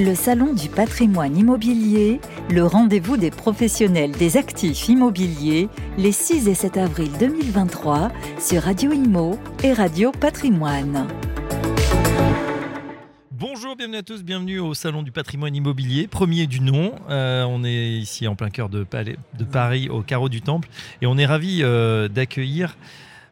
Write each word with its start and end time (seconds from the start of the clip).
Le 0.00 0.14
Salon 0.14 0.54
du 0.54 0.68
patrimoine 0.68 1.36
immobilier, 1.36 2.20
le 2.50 2.64
rendez-vous 2.64 3.16
des 3.16 3.32
professionnels 3.32 4.12
des 4.12 4.36
actifs 4.36 4.88
immobiliers, 4.88 5.68
les 5.96 6.12
6 6.12 6.46
et 6.46 6.54
7 6.54 6.76
avril 6.76 7.10
2023 7.18 8.12
sur 8.38 8.62
Radio 8.62 8.92
Imo 8.92 9.36
et 9.64 9.72
Radio 9.72 10.12
Patrimoine. 10.12 11.08
Bonjour, 13.32 13.74
bienvenue 13.74 13.96
à 13.96 14.04
tous, 14.04 14.22
bienvenue 14.22 14.60
au 14.60 14.72
Salon 14.72 15.02
du 15.02 15.10
patrimoine 15.10 15.56
immobilier, 15.56 16.06
premier 16.06 16.46
du 16.46 16.60
nom. 16.60 16.92
Euh, 17.10 17.42
on 17.48 17.64
est 17.64 17.88
ici 17.88 18.28
en 18.28 18.36
plein 18.36 18.50
cœur 18.50 18.68
de, 18.68 18.84
Paris, 18.84 19.88
au 19.88 20.02
carreau 20.02 20.28
du 20.28 20.42
Temple, 20.42 20.68
et 21.02 21.08
on 21.08 21.18
est 21.18 21.26
ravi 21.26 21.64
euh, 21.64 22.06
d'accueillir 22.06 22.76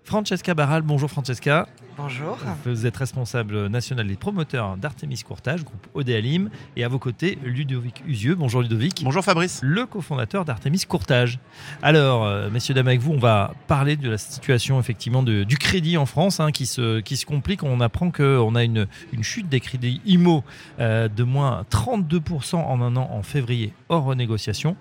Francesca 0.02 0.52
Barral. 0.54 0.82
Bonjour 0.82 1.08
Francesca. 1.08 1.68
Bonjour. 1.98 2.36
Vous 2.66 2.84
êtes 2.84 2.96
responsable 2.98 3.68
national 3.68 4.10
et 4.10 4.16
promoteur 4.16 4.76
d'Artemis 4.76 5.22
Courtage, 5.26 5.64
groupe 5.64 5.86
Odéalim, 5.94 6.50
et 6.76 6.84
à 6.84 6.88
vos 6.88 6.98
côtés, 6.98 7.38
Ludovic 7.42 8.02
Usieux. 8.06 8.34
Bonjour 8.34 8.60
Ludovic. 8.60 9.02
Bonjour 9.02 9.24
Fabrice. 9.24 9.60
Le 9.62 9.86
cofondateur 9.86 10.44
d'Artemis 10.44 10.84
Courtage. 10.86 11.38
Alors, 11.82 12.24
euh, 12.24 12.50
messieurs, 12.50 12.74
dames, 12.74 12.88
avec 12.88 13.00
vous, 13.00 13.12
on 13.12 13.18
va 13.18 13.54
parler 13.66 13.96
de 13.96 14.10
la 14.10 14.18
situation 14.18 14.78
effectivement 14.78 15.22
du 15.22 15.56
crédit 15.58 15.96
en 15.96 16.04
France 16.04 16.38
hein, 16.38 16.52
qui, 16.52 16.66
se, 16.66 17.00
qui 17.00 17.16
se 17.16 17.24
complique. 17.24 17.62
On 17.62 17.80
apprend 17.80 18.10
qu'on 18.10 18.54
a 18.54 18.62
une, 18.62 18.86
une, 19.14 19.24
chute 19.24 19.48
des 19.48 19.60
crédits 19.60 20.02
IMO 20.04 20.44
euh, 20.78 21.08
de 21.08 21.24
moins 21.24 21.64
32% 21.70 22.56
en 22.56 22.82
un 22.82 22.96
an 22.96 23.08
en 23.10 23.22
février, 23.22 23.72
hors 23.88 24.04
renégociation. 24.04 24.76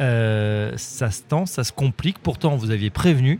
Euh, 0.00 0.72
ça 0.76 1.10
se 1.10 1.22
tend, 1.22 1.46
ça 1.46 1.62
se 1.62 1.72
complique. 1.72 2.18
Pourtant, 2.20 2.56
vous 2.56 2.70
aviez 2.70 2.90
prévenu. 2.90 3.38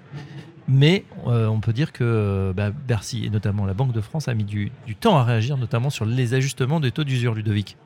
Mais 0.67 1.05
euh, 1.27 1.47
on 1.47 1.61
peut 1.61 1.73
dire 1.73 1.93
que 1.93 2.05
euh, 2.05 2.53
bah, 2.55 2.71
Bercy 2.71 3.27
et 3.27 3.31
notamment 3.31 3.67
la 3.67 3.75
Banque 3.75 3.93
de 3.93 4.01
France 4.01 4.29
a 4.29 4.35
mis 4.35 4.45
du, 4.45 4.71
temps 4.99 5.17
à 5.17 5.25
réagir, 5.25 5.57
notamment 5.59 5.91
sur 5.91 6.07
les 6.07 6.35
ajustements 6.35 6.81
des 6.81 6.91
taux 6.91 7.05
d'usure, 7.05 7.35
Ludovic. 7.35 7.77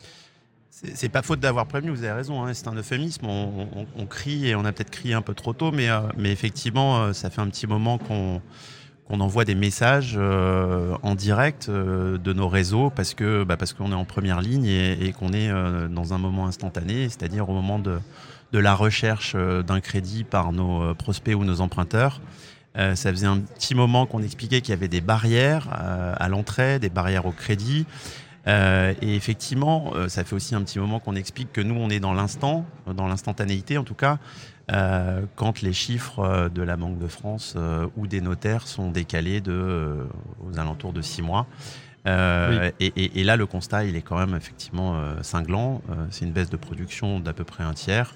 C'est 0.70 1.08
pas 1.08 1.22
faute 1.22 1.40
d'avoir 1.40 1.66
prévenu, 1.66 1.90
vous 1.90 2.04
avez 2.04 2.12
raison, 2.12 2.44
hein, 2.44 2.54
c'est 2.54 2.68
un 2.68 2.74
euphémisme. 2.74 3.26
On, 3.26 4.06
crie 4.06 4.46
et 4.46 4.54
on 4.54 4.64
a 4.64 4.72
peut-être 4.72 4.90
crié 4.90 5.12
un 5.12 5.22
peu 5.22 5.34
trop 5.34 5.52
tôt, 5.52 5.72
mais, 5.72 5.90
euh, 5.90 6.02
effectivement, 6.22 7.12
ça 7.12 7.30
fait 7.30 7.40
un 7.40 7.48
petit 7.48 7.66
moment 7.66 7.98
qu'on 7.98 8.40
envoie 9.08 9.44
des 9.44 9.56
messages 9.56 10.16
en 10.16 11.14
direct 11.16 11.68
de 11.68 12.32
nos 12.32 12.48
réseaux 12.48 12.90
parce 12.90 13.16
bah, 13.16 13.56
qu'on 13.76 13.90
est 13.90 13.96
en 13.96 14.04
première 14.04 14.40
ligne 14.40 14.66
et, 14.66 15.12
qu'on 15.18 15.32
est 15.32 15.50
dans 15.88 16.14
un 16.14 16.18
moment 16.18 16.46
instantané, 16.46 17.08
c'est-à-dire 17.08 17.48
au 17.48 17.54
moment 17.54 17.80
de 17.80 17.98
la 18.52 18.74
recherche 18.76 19.34
d'un 19.34 19.80
crédit 19.80 20.22
par 20.22 20.52
nos 20.52 20.94
prospects 20.94 21.34
ou 21.34 21.42
nos 21.42 21.60
emprunteurs. 21.60 22.20
Euh, 22.78 22.94
ça 22.94 23.10
faisait 23.10 23.26
un 23.26 23.38
petit 23.38 23.74
moment 23.74 24.06
qu'on 24.06 24.22
expliquait 24.22 24.60
qu'il 24.60 24.70
y 24.70 24.76
avait 24.76 24.88
des 24.88 25.00
barrières 25.00 25.68
euh, 25.80 26.14
à 26.16 26.28
l'entrée, 26.28 26.78
des 26.78 26.90
barrières 26.90 27.26
au 27.26 27.32
crédit. 27.32 27.86
Euh, 28.46 28.94
et 29.02 29.16
effectivement, 29.16 29.92
ça 30.08 30.24
fait 30.24 30.34
aussi 30.34 30.54
un 30.54 30.62
petit 30.62 30.78
moment 30.78 31.00
qu'on 31.00 31.16
explique 31.16 31.52
que 31.52 31.60
nous, 31.60 31.74
on 31.74 31.90
est 31.90 32.00
dans 32.00 32.14
l'instant, 32.14 32.64
dans 32.86 33.06
l'instantanéité 33.06 33.76
en 33.76 33.84
tout 33.84 33.94
cas, 33.94 34.18
quand 35.34 35.62
les 35.62 35.72
chiffres 35.72 36.50
de 36.54 36.62
la 36.62 36.76
Banque 36.76 36.98
de 36.98 37.08
France 37.08 37.56
ou 37.96 38.06
des 38.06 38.20
notaires 38.20 38.66
sont 38.66 38.90
décalés 38.90 39.40
de, 39.40 40.06
aux 40.46 40.58
alentours 40.58 40.92
de 40.92 41.02
six 41.02 41.20
mois. 41.20 41.46
et, 42.06 43.24
là, 43.24 43.36
le 43.36 43.46
constat, 43.46 43.84
il 43.84 43.96
est 43.96 44.02
quand 44.02 44.18
même 44.18 44.34
effectivement 44.34 44.98
cinglant. 45.22 45.82
c'est 46.10 46.24
une 46.24 46.32
baisse 46.32 46.50
de 46.50 46.56
production 46.56 47.20
d'à 47.20 47.32
peu 47.32 47.44
près 47.44 47.64
un 47.64 47.74
tiers. 47.74 48.14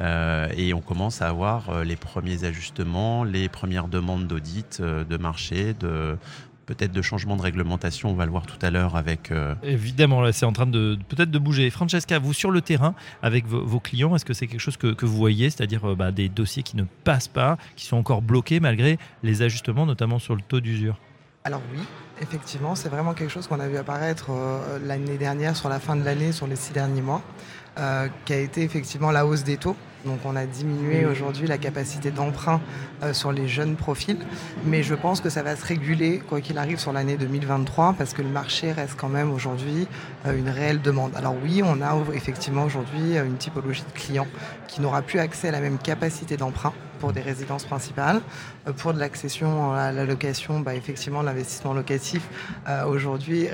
Euh, 0.00 0.48
et 0.56 0.72
on 0.74 0.80
commence 0.80 1.20
à 1.22 1.28
avoir 1.28 1.70
euh, 1.70 1.84
les 1.84 1.96
premiers 1.96 2.44
ajustements, 2.44 3.24
les 3.24 3.48
premières 3.48 3.88
demandes 3.88 4.26
d'audit, 4.26 4.78
euh, 4.80 5.04
de 5.04 5.16
marché, 5.16 5.74
de 5.74 6.16
peut-être 6.64 6.92
de 6.92 7.02
changement 7.02 7.36
de 7.36 7.42
réglementation. 7.42 8.10
On 8.10 8.14
va 8.14 8.24
le 8.24 8.30
voir 8.30 8.46
tout 8.46 8.56
à 8.64 8.70
l'heure 8.70 8.96
avec. 8.96 9.32
Évidemment, 9.64 10.20
là, 10.20 10.32
c'est 10.32 10.46
en 10.46 10.52
train 10.52 10.66
de 10.66 10.96
peut-être 11.08 11.30
de 11.30 11.38
bouger. 11.38 11.68
Francesca, 11.70 12.18
vous 12.20 12.32
sur 12.32 12.50
le 12.52 12.60
terrain 12.60 12.94
avec 13.20 13.46
vos, 13.46 13.80
clients, 13.80 14.14
est-ce 14.14 14.24
que 14.24 14.32
c'est 14.32 14.46
quelque 14.46 14.60
chose 14.60 14.76
que, 14.76 14.94
que 14.94 15.04
vous 15.04 15.16
voyez, 15.16 15.50
c'est-à-dire 15.50 15.96
bah, 15.96 16.12
des 16.12 16.28
dossiers 16.28 16.62
qui 16.62 16.76
ne 16.76 16.84
passent 17.04 17.28
pas, 17.28 17.58
qui 17.74 17.84
sont 17.84 17.96
encore 17.96 18.22
bloqués 18.22 18.60
malgré 18.60 18.96
les 19.24 19.42
ajustements, 19.42 19.86
notamment 19.86 20.20
sur 20.20 20.36
le 20.36 20.40
taux 20.40 20.60
d'usure? 20.60 20.98
Alors 21.44 21.60
oui, 21.74 21.80
effectivement, 22.20 22.76
c'est 22.76 22.88
vraiment 22.88 23.12
quelque 23.12 23.30
chose 23.30 23.48
qu'on 23.48 23.58
a 23.58 23.66
vu 23.66 23.76
apparaître 23.76 24.30
l'année 24.84 25.18
dernière, 25.18 25.56
sur 25.56 25.68
la 25.68 25.80
fin 25.80 25.96
de 25.96 26.04
l'année, 26.04 26.30
sur 26.30 26.46
les 26.46 26.56
six 26.56 26.72
derniers 26.72 27.02
mois. 27.02 27.22
Euh, 27.78 28.08
qui 28.26 28.34
a 28.34 28.38
été 28.38 28.62
effectivement 28.62 29.10
la 29.10 29.24
hausse 29.24 29.44
des 29.44 29.56
taux. 29.56 29.76
Donc 30.04 30.18
on 30.26 30.36
a 30.36 30.44
diminué 30.44 31.06
aujourd'hui 31.06 31.46
la 31.46 31.56
capacité 31.56 32.10
d'emprunt 32.10 32.60
euh, 33.02 33.14
sur 33.14 33.32
les 33.32 33.48
jeunes 33.48 33.76
profils, 33.76 34.18
mais 34.66 34.82
je 34.82 34.94
pense 34.94 35.22
que 35.22 35.30
ça 35.30 35.42
va 35.42 35.56
se 35.56 35.64
réguler 35.64 36.18
quoi 36.18 36.42
qu'il 36.42 36.58
arrive 36.58 36.78
sur 36.78 36.92
l'année 36.92 37.16
2023 37.16 37.94
parce 37.96 38.12
que 38.12 38.20
le 38.20 38.28
marché 38.28 38.72
reste 38.72 38.96
quand 38.98 39.08
même 39.08 39.32
aujourd'hui 39.32 39.88
euh, 40.26 40.36
une 40.36 40.50
réelle 40.50 40.82
demande. 40.82 41.12
Alors 41.16 41.34
oui, 41.42 41.62
on 41.64 41.80
a 41.80 41.96
effectivement 42.12 42.64
aujourd'hui 42.64 43.16
une 43.16 43.38
typologie 43.38 43.84
de 43.90 43.98
clients 43.98 44.28
qui 44.68 44.82
n'aura 44.82 45.00
plus 45.00 45.18
accès 45.18 45.48
à 45.48 45.52
la 45.52 45.60
même 45.60 45.78
capacité 45.78 46.36
d'emprunt 46.36 46.74
pour 46.98 47.14
des 47.14 47.22
résidences 47.22 47.64
principales. 47.64 48.20
pour 48.76 48.92
de 48.92 48.98
l'accession 48.98 49.72
à 49.72 49.92
la 49.92 50.04
location, 50.04 50.60
bah, 50.60 50.74
effectivement 50.74 51.22
l'investissement 51.22 51.72
locatif 51.72 52.28
aujourd'hui 52.86 53.48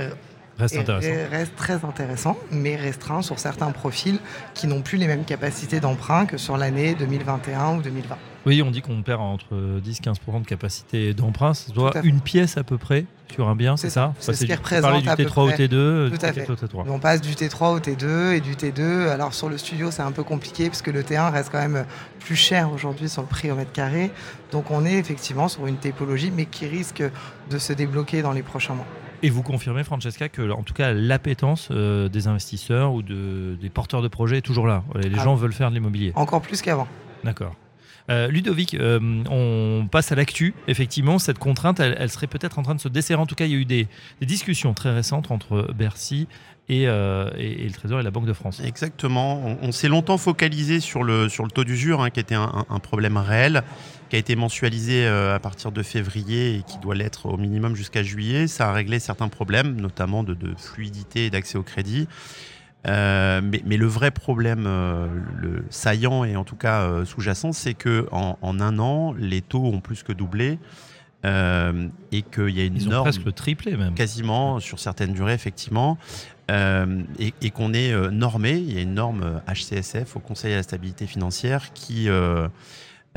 Reste, 0.59 1.57
très 1.57 1.85
intéressant, 1.85 2.37
mais 2.51 2.75
restreint 2.75 3.23
sur 3.23 3.39
certains 3.39 3.71
profils 3.71 4.19
qui 4.55 4.67
n'ont 4.67 4.83
plus 4.83 4.99
les 4.99 5.07
mêmes 5.07 5.25
capacités 5.25 5.79
d'emprunt 5.79 6.27
que 6.27 6.37
sur 6.37 6.57
l'année 6.57 6.95
2021 6.95 7.77
ou 7.77 7.83
2020. 7.83 8.17
Oui, 8.47 8.63
on 8.63 8.71
dit 8.71 8.83
qu'on 8.83 9.03
perd 9.03 9.21
entre 9.21 9.55
10-15% 9.85 10.43
de 10.43 10.47
capacité 10.47 11.15
d'emprunt. 11.15 11.55
Ça 11.55 11.73
doit 11.73 11.93
une 12.03 12.21
pièce 12.21 12.57
à 12.57 12.65
peu 12.65 12.79
près 12.79 13.05
sur 13.33 13.47
un 13.47 13.55
bien, 13.55 13.77
c'est 13.77 13.91
ça 13.91 14.15
C'est 14.19 14.33
ce 14.33 14.47
qui 14.47 14.55
représente 14.55 15.03
du 15.03 15.09
T3 15.09 15.41
au 15.41 15.51
T2. 15.51 16.11
Tout 16.11 16.25
à 16.25 16.33
fait. 16.33 16.47
On 16.89 16.99
passe 16.99 17.21
du 17.21 17.33
T3 17.33 17.77
au 17.77 17.79
T2 17.79 18.33
et 18.33 18.41
du 18.41 18.55
T2. 18.55 19.09
Alors 19.09 19.35
sur 19.35 19.49
le 19.49 19.59
studio, 19.59 19.91
c'est 19.91 20.03
un 20.03 20.13
peu 20.13 20.23
compliqué 20.23 20.69
parce 20.69 20.83
que 20.83 20.91
le 20.91 21.03
T1 21.03 21.31
reste 21.31 21.51
quand 21.53 21.61
même 21.61 21.85
plus 22.21 22.37
cher 22.37 22.73
aujourd'hui 22.73 23.09
sur 23.09 23.23
le 23.23 23.29
prix 23.29 23.51
au 23.51 23.55
mètre 23.55 23.73
carré. 23.73 24.11
Donc 24.51 24.71
on 24.71 24.85
est 24.87 24.95
effectivement 24.95 25.49
sur 25.49 25.67
une 25.67 25.77
typologie, 25.77 26.33
mais 26.35 26.47
qui 26.47 26.67
risque 26.67 27.03
de 27.51 27.59
se 27.59 27.73
débloquer 27.73 28.23
dans 28.23 28.33
les 28.33 28.43
prochains 28.43 28.75
mois. 28.75 28.87
Et 29.23 29.31
vous 29.31 29.43
confirmez, 29.43 29.83
Francesca, 29.83 30.29
que 30.29 30.51
en 30.51 30.63
tout 30.63 30.75
cas 30.75 30.93
l'appétence 30.93 31.69
euh, 31.71 32.09
des 32.09 32.29
investisseurs 32.29 32.93
ou 32.93 33.03
de, 33.03 33.57
des 33.61 33.69
porteurs 33.69 34.03
de 34.03 34.09
projets 34.09 34.39
est 34.39 34.43
toujours 34.43 34.67
là. 34.67 34.85
Les 34.95 35.11
ah 35.19 35.25
gens 35.25 35.35
veulent 35.35 35.53
faire 35.53 35.71
de 35.71 35.75
l'immobilier. 35.75 36.13
Encore 36.15 36.41
plus 36.41 36.63
qu'avant. 36.63 36.87
D'accord. 37.25 37.55
Euh, 38.11 38.29
Ludovic, 38.29 38.75
euh, 38.75 39.23
on 39.29 39.87
passe 39.91 40.13
à 40.13 40.15
l'actu. 40.15 40.55
Effectivement, 40.67 41.19
cette 41.19 41.39
contrainte, 41.39 41.81
elle, 41.81 42.11
serait 42.11 42.27
peut-être 42.27 42.59
en 42.59 42.63
train 42.63 42.75
de 42.75 42.81
se 42.81 42.89
desserrer. 42.89 43.21
En 43.21 43.27
tout 43.27 43.35
cas, 43.35 43.45
il 43.45 43.53
y 43.53 43.55
a 43.55 43.59
eu 43.59 43.65
des, 43.65 43.87
discussions 44.23 44.73
très 44.73 44.95
récentes 44.95 45.31
entre 45.31 45.73
Bercy 45.75 46.27
et, 46.69 46.87
le 46.87 47.73
Trésor 47.73 48.01
et 48.01 48.03
la 48.03 48.11
Banque 48.11 48.27
de 48.27 48.33
France. 48.33 48.61
Exactement. 48.65 49.57
On, 49.63 49.73
s'est 49.73 49.89
longtemps 49.89 50.19
focalisé 50.19 50.81
sur 50.81 51.03
le, 51.03 51.29
sur 51.29 51.45
le 51.45 51.51
taux 51.51 51.65
d'usure, 51.65 52.03
hein, 52.03 52.11
qui 52.11 52.21
était 52.21 52.35
un, 52.35 52.67
un, 52.69 52.79
problème 52.79 53.17
réel 53.17 53.63
qui 54.09 54.17
a 54.17 54.19
été 54.19 54.37
mensualisé 54.37 55.07
euh, 55.07 55.35
à 55.35 55.39
partir 55.39 55.73
de 55.73 55.83
février 55.83 56.57
et 56.57 56.63
qui 56.63 56.79
doit 56.79 56.95
l'être 56.95 57.27
au 57.27 57.37
minimum 57.37 57.75
jusqu'à 57.75 58.03
juillet. 58.03 58.47
Ça 58.47 58.71
a 58.71 58.73
réglé 58.73 58.99
certains 58.99 59.29
problèmes, 59.29 59.81
notamment 59.81 60.23
de, 60.23 60.37
fluidité 60.57 61.27
et 61.27 61.31
d'accès 61.31 61.59
au 61.59 61.63
crédit. 61.63 62.09
Euh, 62.87 63.41
mais, 63.43 63.77
le 63.77 63.87
vrai 63.87 64.11
problème, 64.11 64.65
euh, 64.67 65.09
le 65.37 65.65
saillant 65.69 66.25
et 66.25 66.37
en 66.37 66.45
tout 66.45 66.57
cas 66.57 67.05
sous-jacent, 67.05 67.53
c'est 67.53 67.75
que 67.75 68.09
en, 68.13 68.37
un 68.43 68.79
an, 68.79 69.15
les 69.19 69.43
taux 69.43 69.65
ont 69.65 69.81
plus 69.81 70.03
que 70.03 70.13
doublé. 70.13 70.59
et 71.25 72.23
qu'il 72.23 72.51
y 72.51 72.61
a 72.61 72.65
une 72.65 72.77
Ils 72.77 72.89
norme. 72.89 73.05
presque 73.05 73.35
triplé 73.35 73.77
même. 73.77 73.95
Quasiment, 73.95 74.61
sur 74.61 74.79
certaines 74.79 75.13
durées, 75.13 75.35
effectivement. 75.35 75.99
Et, 76.49 77.35
et 77.43 77.51
qu'on 77.51 77.73
est 77.75 78.11
normé. 78.11 78.53
Il 78.53 78.73
y 78.73 78.79
a 78.79 78.83
une 78.83 78.95
norme 78.95 79.43
HCSF 79.47 80.17
au 80.17 80.21
Conseil 80.21 80.53
à 80.55 80.57
la 80.57 80.63
stabilité 80.63 81.07
financière 81.07 81.73
qui 81.73 82.09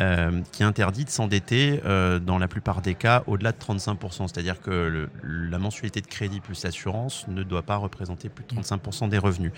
euh, 0.01 0.41
qui 0.53 0.63
interdit 0.63 1.03
de 1.03 1.09
s'endetter 1.09 1.81
euh, 1.85 2.17
dans 2.17 2.39
la 2.39 2.47
plupart 2.47 2.81
des 2.81 2.95
cas 2.95 3.23
au-delà 3.27 3.51
de 3.51 3.57
35%. 3.57 4.29
C'est-à-dire 4.29 4.59
que 4.59 5.09
la 5.21 5.59
mensualité 5.59 6.01
de 6.01 6.07
crédit 6.07 6.39
plus 6.39 6.63
l'assurance 6.63 7.27
ne 7.27 7.43
doit 7.43 7.61
pas 7.61 7.75
représenter 7.75 8.29
plus 8.29 8.45
de 8.45 8.61
35% 8.61 9.09
des 9.09 9.17
revenus. 9.17 9.51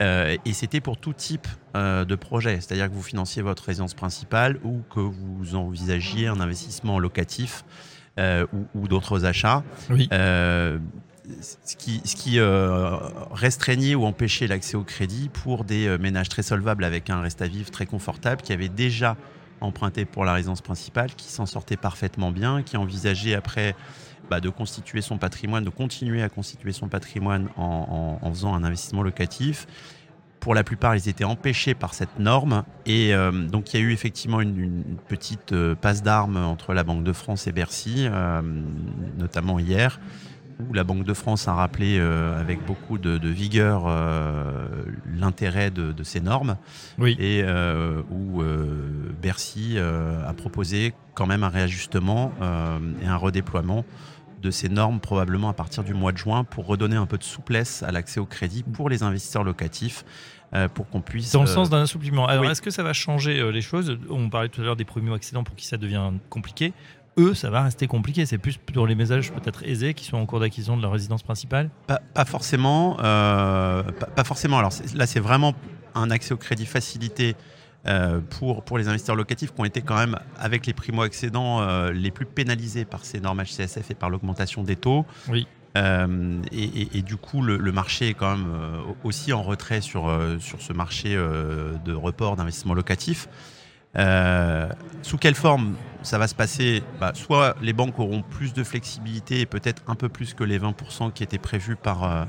Euh, 0.00 0.36
et 0.44 0.52
c'était 0.52 0.80
pour 0.80 0.96
tout 0.96 1.12
type 1.12 1.48
de 1.74 2.14
projet, 2.14 2.60
c'est-à-dire 2.60 2.88
que 2.88 2.94
vous 2.94 3.02
financiez 3.02 3.42
votre 3.42 3.64
résidence 3.64 3.94
principale 3.94 4.58
ou 4.62 4.82
que 4.94 5.00
vous 5.00 5.54
envisagiez 5.54 6.28
un 6.28 6.40
investissement 6.40 6.98
locatif 6.98 7.64
ou, 8.16 8.88
d'autres 8.88 9.24
achats. 9.24 9.64
Ce 11.40 11.76
qui, 11.76 12.02
ce 12.04 12.16
qui 12.16 12.38
restreignait 13.32 13.94
ou 13.94 14.04
empêchait 14.04 14.46
l'accès 14.46 14.76
au 14.76 14.84
crédit 14.84 15.30
pour 15.30 15.64
des 15.64 15.96
ménages 15.98 16.28
très 16.28 16.42
solvables 16.42 16.84
avec 16.84 17.08
un 17.08 17.20
reste 17.20 17.40
à 17.40 17.46
vivre 17.46 17.70
très 17.70 17.86
confortable 17.86 18.42
qui 18.42 18.52
avaient 18.52 18.68
déjà 18.68 19.16
emprunté 19.60 20.04
pour 20.04 20.24
la 20.24 20.34
résidence 20.34 20.60
principale, 20.60 21.14
qui 21.14 21.28
s'en 21.28 21.46
sortait 21.46 21.76
parfaitement 21.76 22.30
bien, 22.30 22.62
qui 22.62 22.76
envisageait 22.76 23.34
après 23.34 23.74
bah, 24.30 24.40
de 24.40 24.48
constituer 24.48 25.00
son 25.00 25.18
patrimoine, 25.18 25.64
de 25.64 25.70
continuer 25.70 26.22
à 26.22 26.28
constituer 26.28 26.72
son 26.72 26.88
patrimoine 26.88 27.48
en, 27.56 28.18
faisant 28.30 28.54
un 28.54 28.64
investissement 28.64 29.02
locatif. 29.02 29.66
Pour 30.40 30.54
la 30.54 30.62
plupart, 30.62 30.94
ils 30.94 31.08
étaient 31.08 31.24
empêchés 31.24 31.74
par 31.74 31.94
cette 31.94 32.18
norme. 32.18 32.64
Et 32.84 33.14
euh, 33.14 33.32
donc, 33.32 33.72
il 33.72 33.80
y 33.80 33.82
a 33.82 33.86
eu 33.86 33.92
effectivement 33.92 34.40
une, 34.42 34.82
petite 35.08 35.52
euh, 35.52 35.74
passe 35.74 36.02
d'armes 36.02 36.36
entre 36.36 36.74
la 36.74 36.84
Banque 36.84 37.02
de 37.02 37.12
France 37.12 37.46
et 37.46 37.52
Bercy, 37.52 38.06
euh, 38.10 38.42
notamment 39.18 39.58
hier, 39.58 40.00
la 40.72 40.84
Banque 40.84 41.04
de 41.04 41.14
France 41.14 41.48
a 41.48 41.54
rappelé 41.54 41.98
euh, 41.98 42.40
avec 42.40 42.64
beaucoup 42.64 42.98
de, 42.98 43.28
vigueur 43.28 43.84
euh, 43.86 44.66
l'intérêt 45.06 45.70
de, 45.70 46.02
ces 46.02 46.20
normes 46.20 46.56
oui. 46.98 47.16
et 47.18 47.42
euh, 47.44 48.02
où 48.10 48.42
Bercy 49.20 49.78
a 49.78 50.32
proposé 50.34 50.94
quand 51.14 51.26
même 51.26 51.42
un 51.42 51.48
réajustement 51.48 52.32
et 53.02 53.06
un 53.06 53.16
redéploiement 53.16 53.84
de 54.42 54.50
ces 54.50 54.68
normes 54.68 55.00
probablement 55.00 55.48
à 55.48 55.54
partir 55.54 55.84
du 55.84 55.94
mois 55.94 56.12
de 56.12 56.18
juin 56.18 56.44
pour 56.44 56.66
redonner 56.66 56.96
un 56.96 57.06
peu 57.06 57.16
de 57.16 57.24
souplesse 57.24 57.82
à 57.82 57.92
l'accès 57.92 58.20
au 58.20 58.26
crédit 58.26 58.62
pour 58.62 58.90
les 58.90 59.02
investisseurs 59.02 59.44
locatifs 59.44 60.04
pour 60.74 60.88
qu'on 60.88 61.00
puisse... 61.00 61.32
Dans 61.32 61.40
le 61.40 61.46
sens 61.48 61.70
d'un 61.70 61.82
assouplissement. 61.82 62.26
Alors 62.26 62.50
est-ce 62.50 62.62
que 62.62 62.70
ça 62.70 62.82
va 62.82 62.92
changer 62.92 63.50
les 63.50 63.62
choses? 63.62 63.98
On 64.10 64.28
parlait 64.28 64.48
tout 64.48 64.60
à 64.60 64.64
l'heure 64.64 64.76
des 64.76 64.84
premiers 64.84 65.14
accidents 65.14 65.44
pour 65.44 65.56
qui 65.56 65.66
ça 65.66 65.78
devient 65.78 66.12
compliqué 66.28 66.72
eux, 67.18 67.34
ça 67.34 67.50
va 67.50 67.62
rester 67.62 67.86
compliqué. 67.86 68.26
C'est 68.26 68.38
plus 68.38 68.56
pour 68.56 68.86
les 68.86 68.94
ménages 68.94 69.32
peut-être 69.32 69.64
aisés 69.64 69.94
qui 69.94 70.04
sont 70.04 70.16
en 70.16 70.26
cours 70.26 70.40
d'acquisition 70.40 70.76
de 70.76 70.82
leur 70.82 70.92
résidence 70.92 71.22
principale 71.22 71.70
Pas, 71.86 72.24
forcément. 72.24 72.96
Euh, 73.02 73.82
pas, 74.14 74.24
forcément. 74.24 74.58
Alors 74.58 74.72
là, 74.94 75.06
c'est 75.06 75.20
vraiment 75.20 75.54
un 75.94 76.10
accès 76.10 76.34
au 76.34 76.36
crédit 76.36 76.66
facilité 76.66 77.36
euh, 77.86 78.20
pour, 78.20 78.64
pour 78.64 78.78
les 78.78 78.88
investisseurs 78.88 79.16
locatifs 79.16 79.52
qui 79.52 79.60
ont 79.60 79.64
été 79.64 79.82
quand 79.82 79.96
même, 79.96 80.18
avec 80.38 80.66
les 80.66 80.72
primo-accédants, 80.72 81.60
euh, 81.60 81.92
les 81.92 82.10
plus 82.10 82.26
pénalisés 82.26 82.84
par 82.84 83.04
ces 83.04 83.20
normes 83.20 83.42
HCSF 83.42 83.90
et 83.90 83.94
par 83.94 84.10
l'augmentation 84.10 84.62
des 84.62 84.76
taux. 84.76 85.04
Oui. 85.28 85.46
et, 85.76 87.02
du 87.02 87.16
coup, 87.16 87.42
le, 87.42 87.72
marché 87.72 88.08
est 88.08 88.14
quand 88.14 88.36
même 88.36 88.46
aussi 89.02 89.32
en 89.32 89.42
retrait 89.42 89.80
sur, 89.80 90.08
sur 90.38 90.62
ce 90.62 90.72
marché 90.72 91.14
de 91.14 91.92
report 91.92 92.36
d'investissement 92.36 92.74
locatif. 92.74 93.28
Euh, 93.96 94.68
sous 95.02 95.18
quelle 95.18 95.34
forme 95.34 95.76
ça 96.02 96.18
va 96.18 96.28
se 96.28 96.34
passer? 96.34 96.82
Bah, 97.00 97.12
Soit 97.14 97.56
les 97.62 97.72
banques 97.72 97.98
auront 97.98 98.22
plus 98.22 98.52
de 98.52 98.64
flexibilité 98.64 99.40
et 99.40 99.46
peut-être 99.46 99.82
un 99.86 99.94
peu 99.94 100.08
plus 100.08 100.34
que 100.34 100.44
les 100.44 100.58
20% 100.58 101.12
qui 101.12 101.22
étaient 101.22 101.38
prévus 101.38 101.76
par, 101.76 102.04
euh, 102.04 102.24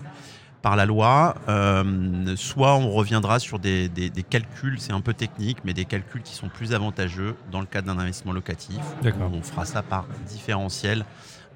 par 0.61 0.75
la 0.75 0.85
loi, 0.85 1.35
euh, 1.49 2.35
soit 2.35 2.75
on 2.75 2.91
reviendra 2.91 3.39
sur 3.39 3.59
des, 3.59 3.89
des, 3.89 4.09
calculs, 4.23 4.79
c'est 4.79 4.93
un 4.93 5.01
peu 5.01 5.13
technique, 5.13 5.57
mais 5.63 5.73
des 5.73 5.85
calculs 5.85 6.23
qui 6.23 6.33
sont 6.33 6.49
plus 6.49 6.73
avantageux 6.73 7.35
dans 7.51 7.59
le 7.59 7.67
cadre 7.67 7.87
d'un 7.87 7.99
investissement 7.99 8.33
locatif. 8.33 8.79
On 9.03 9.41
fera 9.41 9.65
ça 9.65 9.81
par 9.81 10.05
différentiel 10.27 11.05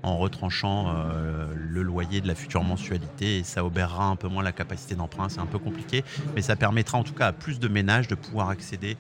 en 0.02 0.18
retranchant 0.18 0.96
le 1.56 1.82
loyer 1.82 2.22
de 2.22 2.28
la 2.28 2.36
future 2.36 2.64
mensualité 2.64 3.40
et 3.40 3.44
ça 3.44 3.66
obérera 3.66 4.06
un 4.06 4.16
peu 4.16 4.30
moins 4.30 4.44
la 4.44 4.54
capacité 4.54 4.96
d'emprunt, 4.96 5.28
c'est 5.28 5.42
un 5.42 5.46
peu 5.46 5.60
compliqué, 5.60 6.06
mais 6.36 6.42
ça 6.42 6.56
permettra 6.56 6.98
en 6.98 7.04
tout 7.04 7.14
cas 7.14 7.28
à 7.28 7.34
plus 7.34 7.60
de 7.60 7.68
ménages 7.68 8.08
de 8.08 8.16
pouvoir 8.16 8.48
accéder 8.48 8.96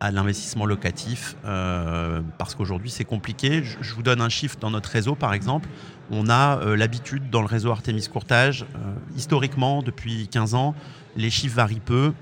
à 0.00 0.10
l'investissement 0.10 0.64
locatif 0.64 1.36
euh, 1.44 2.22
parce 2.38 2.54
qu'aujourd'hui 2.54 2.90
c'est 2.90 3.04
compliqué. 3.04 3.62
Je, 3.62 3.94
vous 3.94 4.02
donne 4.02 4.22
un 4.22 4.30
chiffre 4.30 4.56
dans 4.58 4.70
notre 4.70 4.88
réseau 4.88 5.14
par 5.14 5.34
exemple. 5.34 5.68
On 6.10 6.28
a 6.28 6.58
euh, 6.58 6.74
l'habitude 6.74 7.28
dans 7.30 7.42
le 7.42 7.46
réseau 7.46 7.70
Artemis 7.70 8.08
Courtage, 8.10 8.64
euh, 8.74 8.94
historiquement 9.16 9.82
depuis 9.82 10.26
15 10.28 10.54
ans, 10.54 10.74
les 11.16 11.30
chiffres 11.30 11.56
varient 11.56 11.80
peu. 11.80 12.12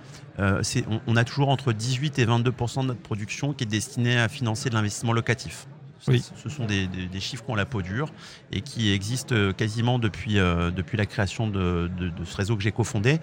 On, 1.09 1.17
a 1.17 1.25
toujours 1.25 1.49
entre 1.49 1.73
18 1.73 2.21
et 2.21 2.25
22% 2.25 2.83
de 2.83 2.87
notre 2.87 3.01
production 3.01 3.53
qui 3.53 3.65
est 3.65 3.67
destinée 3.67 4.17
à 4.17 4.29
financer 4.29 4.71
de 4.71 4.75
l'investissement 4.77 5.13
locatif. 5.13 5.67
Oui. 6.07 6.23
Ce 6.37 6.49
sont 6.49 6.65
des, 6.65 6.89
chiffres 7.19 7.45
qui 7.45 7.51
ont 7.51 7.57
la 7.57 7.67
peau 7.67 7.83
dure 7.83 8.13
et 8.53 8.61
qui 8.61 8.93
existent 8.93 9.35
quasiment 9.57 9.99
depuis, 9.99 10.35
depuis 10.35 10.97
la 10.97 11.07
création 11.07 11.49
de, 11.49 11.91
de, 11.99 12.25
ce 12.25 12.37
réseau 12.37 12.55
que 12.55 12.63
j'ai 12.63 12.71
cofondé. 12.71 13.19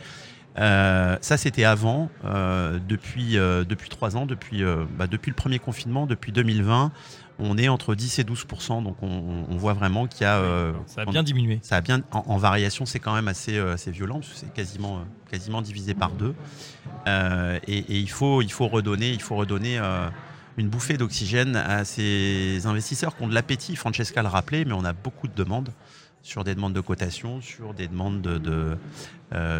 Euh, 0.57 1.17
ça, 1.21 1.37
c'était 1.37 1.65
avant, 1.65 2.09
euh, 2.23 2.79
depuis, 2.87 3.37
euh, 3.37 3.65
depuis 3.65 3.89
trois 3.89 4.15
ans, 4.15 4.25
depuis, 4.25 4.63
bah, 4.97 5.07
depuis 5.07 5.29
le 5.29 5.35
premier 5.35 5.59
confinement, 5.59 6.05
depuis 6.05 6.31
2020. 6.31 6.91
On 7.37 7.57
est 7.57 7.67
entre 7.67 7.95
10 7.95 8.19
et 8.19 8.23
12% 8.23 8.81
donc 8.81 8.95
on, 9.01 9.57
voit 9.57 9.73
vraiment 9.73 10.07
qu'il 10.07 10.21
y 10.21 10.25
a. 10.25 10.41
ça 10.85 11.01
a 11.01 11.05
bien 11.05 11.21
diminué. 11.21 11.59
Ça 11.61 11.75
a 11.75 11.81
bien, 11.81 12.01
en, 12.11 12.37
variation, 12.37 12.85
c'est 12.85 12.99
quand 12.99 13.13
même 13.13 13.27
assez, 13.27 13.57
assez 13.57 13.91
violent, 13.91 14.19
parce 14.19 14.29
que 14.29 14.37
c'est 14.37 14.53
quasiment, 14.53 15.01
quasiment 15.29 15.61
divisé 15.61 15.93
par 15.93 16.11
deux. 16.11 16.33
Et, 17.05 17.77
et, 17.77 17.99
il, 17.99 18.09
faut, 18.09 18.41
il 18.41 18.51
faut 18.53 18.69
redonner, 18.69 19.09
il 19.09 19.21
faut 19.21 19.35
redonner 19.35 19.81
une 20.55 20.69
bouffée 20.69 20.95
d'oxygène 20.95 21.57
à 21.57 21.83
ces 21.83 22.65
investisseurs 22.65 23.17
qui 23.17 23.23
ont 23.23 23.27
de 23.27 23.33
l'appétit. 23.33 23.75
Francesca 23.75 24.21
le 24.21 24.29
rappelait, 24.29 24.63
mais 24.63 24.73
on 24.73 24.85
a 24.85 24.93
beaucoup 24.93 25.27
de 25.27 25.35
demandes 25.35 25.71
sur 26.25 26.43
des 26.43 26.55
demandes 26.55 26.73
de 26.73 26.81
cotation, 26.81 27.39
sur 27.39 27.75
des 27.75 27.87
demandes 27.87 28.19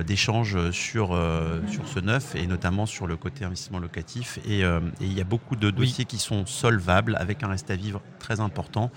d'échanges 0.08 0.54
de, 0.54 0.60
de, 0.60 0.68
euh, 0.68 0.72
sur, 0.72 1.14
euh, 1.14 1.62
sur 1.68 1.88
ce 1.88 2.00
neuf 2.00 2.36
et 2.36 2.48
notamment 2.48 2.88
sur 2.88 3.06
le 3.06 3.18
côté 3.18 3.46
investissement 3.46 3.78
locatif. 3.78 4.40
Et, 4.48 4.64
euh, 4.64 4.80
et 5.00 5.06
il 5.06 5.14
y 5.14 5.22
a 5.22 5.26
beaucoup 5.26 5.56
de 5.56 5.70
dossiers 5.70 6.06
qui 6.06 6.18
sont 6.18 6.48
solvables 6.48 7.18
avec 7.20 7.44
un 7.44 7.50
reste 7.50 7.70
à 7.70 7.76
vivre 7.76 8.02
très 8.18 8.40
important 8.40 8.90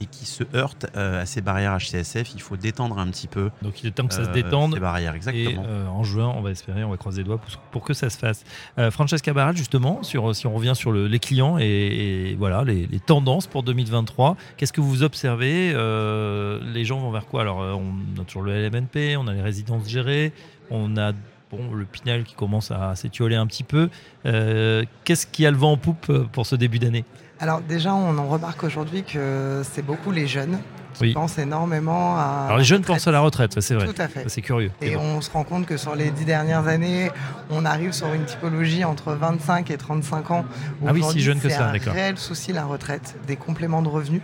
et 0.00 0.06
qui 0.06 0.26
se 0.26 0.44
heurtent 0.54 0.86
euh, 0.96 1.22
à 1.22 1.26
ces 1.26 1.40
barrières 1.40 1.76
HCSF. 1.78 2.34
Il 2.34 2.40
faut 2.40 2.56
détendre 2.56 2.98
un 2.98 3.06
petit 3.08 3.26
peu. 3.26 3.50
Donc 3.62 3.82
il 3.82 3.88
est 3.88 3.90
temps 3.90 4.06
que 4.06 4.14
ça 4.14 4.24
se 4.24 4.30
euh, 4.30 4.32
détende. 4.32 4.74
Ces 4.74 4.80
barrières, 4.80 5.14
exactement. 5.14 5.62
Et 5.62 5.66
euh, 5.66 5.86
en 5.88 6.04
juin, 6.04 6.32
on 6.36 6.40
va 6.40 6.50
espérer, 6.50 6.84
on 6.84 6.90
va 6.90 6.96
croiser 6.96 7.22
les 7.22 7.24
doigts 7.24 7.40
pour, 7.70 7.82
que 7.82 7.94
ça 7.94 8.10
se 8.10 8.18
fasse. 8.18 8.44
Francesca 8.90 9.32
Barral, 9.32 9.56
justement, 9.56 10.02
sur, 10.02 10.34
si 10.34 10.46
on 10.46 10.54
revient 10.54 10.74
sur 10.74 10.92
les 10.92 11.18
clients 11.18 11.58
et, 11.58 12.36
voilà 12.38 12.64
les, 12.64 12.86
tendances 13.00 13.46
pour 13.46 13.62
2023, 13.62 14.36
qu'est-ce 14.56 14.72
que 14.72 14.80
vous 14.80 15.02
observez 15.02 15.72
Les 15.72 16.84
gens 16.84 16.98
vont 16.98 17.10
vers 17.10 17.26
quoi? 17.26 17.42
Alors 17.42 17.58
on 17.58 18.20
a 18.20 18.24
toujours 18.24 18.42
le 18.42 18.52
LMNP, 18.52 19.16
on 19.16 19.26
a 19.28 19.32
les 19.32 19.42
résidences 19.42 19.88
gérées, 19.88 20.32
on 20.70 20.96
a 20.96 21.12
bon, 21.50 21.74
le 21.74 21.84
Pinel 21.84 22.24
qui 22.24 22.34
commence 22.34 22.70
à 22.70 22.94
s'étioler 22.94 23.36
un 23.36 23.46
petit 23.46 23.64
peu. 23.64 23.88
Qu'est-ce 24.24 25.26
qui 25.26 25.46
a 25.46 25.50
le 25.50 25.56
vent 25.56 25.72
en 25.72 25.76
poupe 25.76 26.12
pour 26.32 26.46
ce 26.46 26.56
début 26.56 26.78
d'année? 26.78 27.04
Alors 27.40 27.60
déjà, 27.60 27.94
on 27.94 28.18
en 28.18 28.28
remarque 28.28 28.64
aujourd'hui 28.64 29.04
que 29.04 29.62
c'est 29.64 29.82
beaucoup 29.82 30.10
les 30.10 30.26
jeunes 30.26 30.58
qui 30.94 31.12
pensent 31.12 31.38
énormément 31.38 32.16
à. 32.16 32.46
Alors 32.46 32.58
les 32.58 32.64
jeunes 32.64 32.82
pensent 32.82 33.06
à 33.06 33.12
la 33.12 33.20
retraite, 33.20 33.60
c'est 33.60 33.74
vrai. 33.74 33.86
Tout 33.86 34.00
à 34.00 34.08
fait. 34.08 34.24
C'est 34.28 34.42
curieux. 34.42 34.70
Et 34.82 34.96
on 34.96 35.20
se 35.20 35.30
rend 35.30 35.44
compte 35.44 35.66
que 35.66 35.76
sur 35.76 35.94
les 35.94 36.10
dix 36.10 36.24
dernières 36.24 36.66
années, 36.66 37.10
on 37.50 37.64
arrive 37.64 37.92
sur 37.92 38.12
une 38.12 38.24
typologie 38.24 38.84
entre 38.84 39.12
25 39.12 39.70
et 39.70 39.76
35 39.76 40.30
ans. 40.30 40.44
Ah 40.86 40.90
oui, 40.92 41.02
si 41.10 41.20
jeune 41.20 41.40
que 41.40 41.48
ça, 41.48 41.72
d'accord. 41.72 41.80
C'est 41.82 41.90
un 41.90 41.92
réel 41.92 42.18
souci 42.18 42.52
la 42.52 42.64
retraite, 42.64 43.16
des 43.26 43.36
compléments 43.36 43.82
de 43.82 43.88
revenus. 43.88 44.22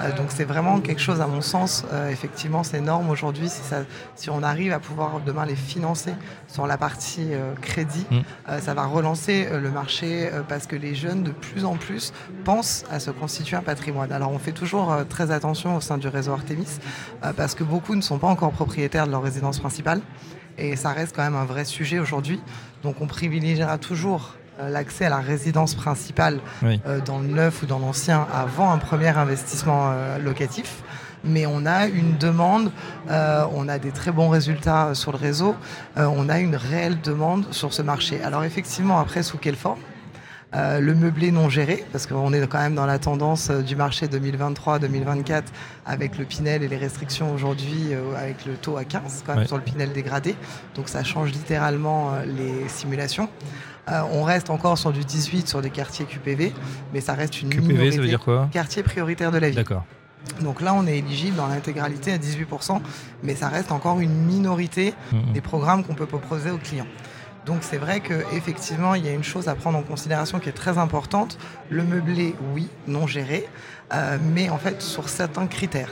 Euh, 0.00 0.16
donc 0.16 0.26
c'est 0.28 0.44
vraiment 0.44 0.80
quelque 0.80 1.00
chose, 1.00 1.20
à 1.20 1.26
mon 1.26 1.40
sens, 1.40 1.84
euh, 1.92 2.10
effectivement, 2.10 2.62
c'est 2.62 2.78
énorme 2.78 3.10
aujourd'hui 3.10 3.48
si, 3.48 3.60
si 4.16 4.30
on 4.30 4.42
arrive 4.42 4.72
à 4.72 4.78
pouvoir 4.78 5.20
demain 5.24 5.46
les 5.46 5.56
financer 5.56 6.12
sur 6.48 6.66
la 6.66 6.76
partie 6.76 7.28
euh, 7.32 7.54
crédit, 7.60 8.06
mm. 8.10 8.20
ça 8.60 8.74
va 8.74 8.86
relancer 8.86 9.48
le 9.52 9.70
marché 9.70 10.30
parce 10.48 10.66
que 10.66 10.76
les 10.76 10.94
jeunes 10.94 11.22
de 11.22 11.30
plus 11.30 11.64
en 11.64 11.76
plus 11.76 12.12
pensent 12.44 12.84
à 12.90 13.00
se 13.00 13.10
constituer 13.10 13.56
un 13.56 13.62
patrimoine. 13.62 14.12
Alors 14.12 14.32
on 14.32 14.38
fait 14.38 14.52
toujours 14.52 14.94
très 15.08 15.30
attention 15.30 15.76
au 15.76 15.80
sein 15.80 15.98
du 15.98 16.01
réseau 16.08 16.32
Artemis, 16.32 16.78
euh, 17.24 17.32
parce 17.32 17.54
que 17.54 17.64
beaucoup 17.64 17.94
ne 17.94 18.00
sont 18.00 18.18
pas 18.18 18.28
encore 18.28 18.52
propriétaires 18.52 19.06
de 19.06 19.12
leur 19.12 19.22
résidence 19.22 19.58
principale. 19.58 20.00
Et 20.58 20.76
ça 20.76 20.90
reste 20.90 21.16
quand 21.16 21.22
même 21.22 21.36
un 21.36 21.44
vrai 21.44 21.64
sujet 21.64 21.98
aujourd'hui. 21.98 22.40
Donc 22.82 22.96
on 23.00 23.06
privilégiera 23.06 23.78
toujours 23.78 24.34
euh, 24.60 24.68
l'accès 24.68 25.06
à 25.06 25.10
la 25.10 25.20
résidence 25.20 25.74
principale 25.74 26.40
euh, 26.62 27.00
dans 27.00 27.18
le 27.20 27.28
neuf 27.28 27.62
ou 27.62 27.66
dans 27.66 27.78
l'ancien 27.78 28.26
avant 28.32 28.70
un 28.70 28.78
premier 28.78 29.08
investissement 29.08 29.94
locatif. 30.22 30.82
Mais 31.24 31.46
on 31.46 31.66
a 31.66 31.86
une 31.86 32.18
demande, 32.18 32.72
on 33.08 33.68
a 33.68 33.78
des 33.78 33.92
très 33.92 34.10
bons 34.10 34.28
résultats 34.28 34.92
sur 34.96 35.12
le 35.12 35.18
réseau, 35.18 35.54
on 35.94 36.28
a 36.28 36.40
une 36.40 36.56
réelle 36.56 37.00
demande 37.00 37.46
sur 37.52 37.72
ce 37.72 37.80
marché. 37.80 38.20
Alors 38.24 38.42
effectivement, 38.42 38.98
après, 38.98 39.22
sous 39.22 39.38
quelle 39.38 39.54
forme? 39.54 39.78
Euh, 40.54 40.80
le 40.80 40.94
meublé 40.94 41.30
non 41.30 41.48
géré, 41.48 41.84
parce 41.92 42.06
qu'on 42.06 42.32
est 42.32 42.46
quand 42.46 42.58
même 42.58 42.74
dans 42.74 42.84
la 42.84 42.98
tendance 42.98 43.48
euh, 43.48 43.62
du 43.62 43.74
marché 43.74 44.06
2023-2024 44.06 45.44
avec 45.86 46.18
le 46.18 46.26
Pinel 46.26 46.62
et 46.62 46.68
les 46.68 46.76
restrictions 46.76 47.32
aujourd'hui 47.32 47.88
euh, 47.92 48.14
avec 48.16 48.44
le 48.44 48.54
taux 48.54 48.76
à 48.76 48.84
15 48.84 49.24
quand 49.24 49.34
même 49.34 49.46
sur 49.46 49.56
le 49.56 49.62
Pinel 49.62 49.92
dégradé. 49.92 50.34
Donc 50.74 50.90
ça 50.90 51.04
change 51.04 51.32
littéralement 51.32 52.12
les 52.26 52.68
simulations. 52.68 53.28
on 53.88 54.24
reste 54.24 54.50
encore 54.50 54.76
sur 54.76 54.92
du 54.92 55.04
18 55.04 55.48
sur 55.48 55.62
des 55.62 55.70
quartiers 55.70 56.04
QPV, 56.04 56.52
mais 56.92 57.00
ça 57.00 57.14
reste 57.14 57.40
une 57.40 57.48
QPV, 57.48 57.68
minorité. 57.68 57.96
ça 57.96 58.02
veut 58.02 58.08
dire 58.08 58.20
quoi? 58.20 58.48
Quartier 58.52 58.82
prioritaire 58.82 59.30
de 59.32 59.38
la 59.38 59.48
ville. 59.48 59.56
D'accord. 59.56 59.84
Donc 60.40 60.60
là, 60.60 60.74
on 60.74 60.86
est 60.86 60.98
éligible 60.98 61.36
dans 61.36 61.48
l'intégralité 61.48 62.12
à 62.12 62.18
18%, 62.18 62.80
mais 63.22 63.34
ça 63.34 63.48
reste 63.48 63.72
encore 63.72 64.00
une 64.00 64.12
minorité 64.12 64.94
mmh. 65.12 65.32
des 65.32 65.40
programmes 65.40 65.82
qu'on 65.82 65.94
peut 65.94 66.06
proposer 66.06 66.50
aux 66.50 66.58
clients. 66.58 66.86
Donc 67.46 67.62
c'est 67.62 67.78
vrai 67.78 68.00
qu'effectivement, 68.00 68.94
il 68.94 69.04
y 69.04 69.08
a 69.08 69.12
une 69.12 69.24
chose 69.24 69.48
à 69.48 69.54
prendre 69.54 69.78
en 69.78 69.82
considération 69.82 70.38
qui 70.38 70.48
est 70.48 70.52
très 70.52 70.78
importante. 70.78 71.38
Le 71.70 71.82
meublé, 71.82 72.34
oui, 72.54 72.68
non 72.86 73.06
géré, 73.06 73.48
euh, 73.92 74.18
mais 74.22 74.48
en 74.48 74.58
fait 74.58 74.80
sur 74.80 75.08
certains 75.08 75.46
critères. 75.46 75.90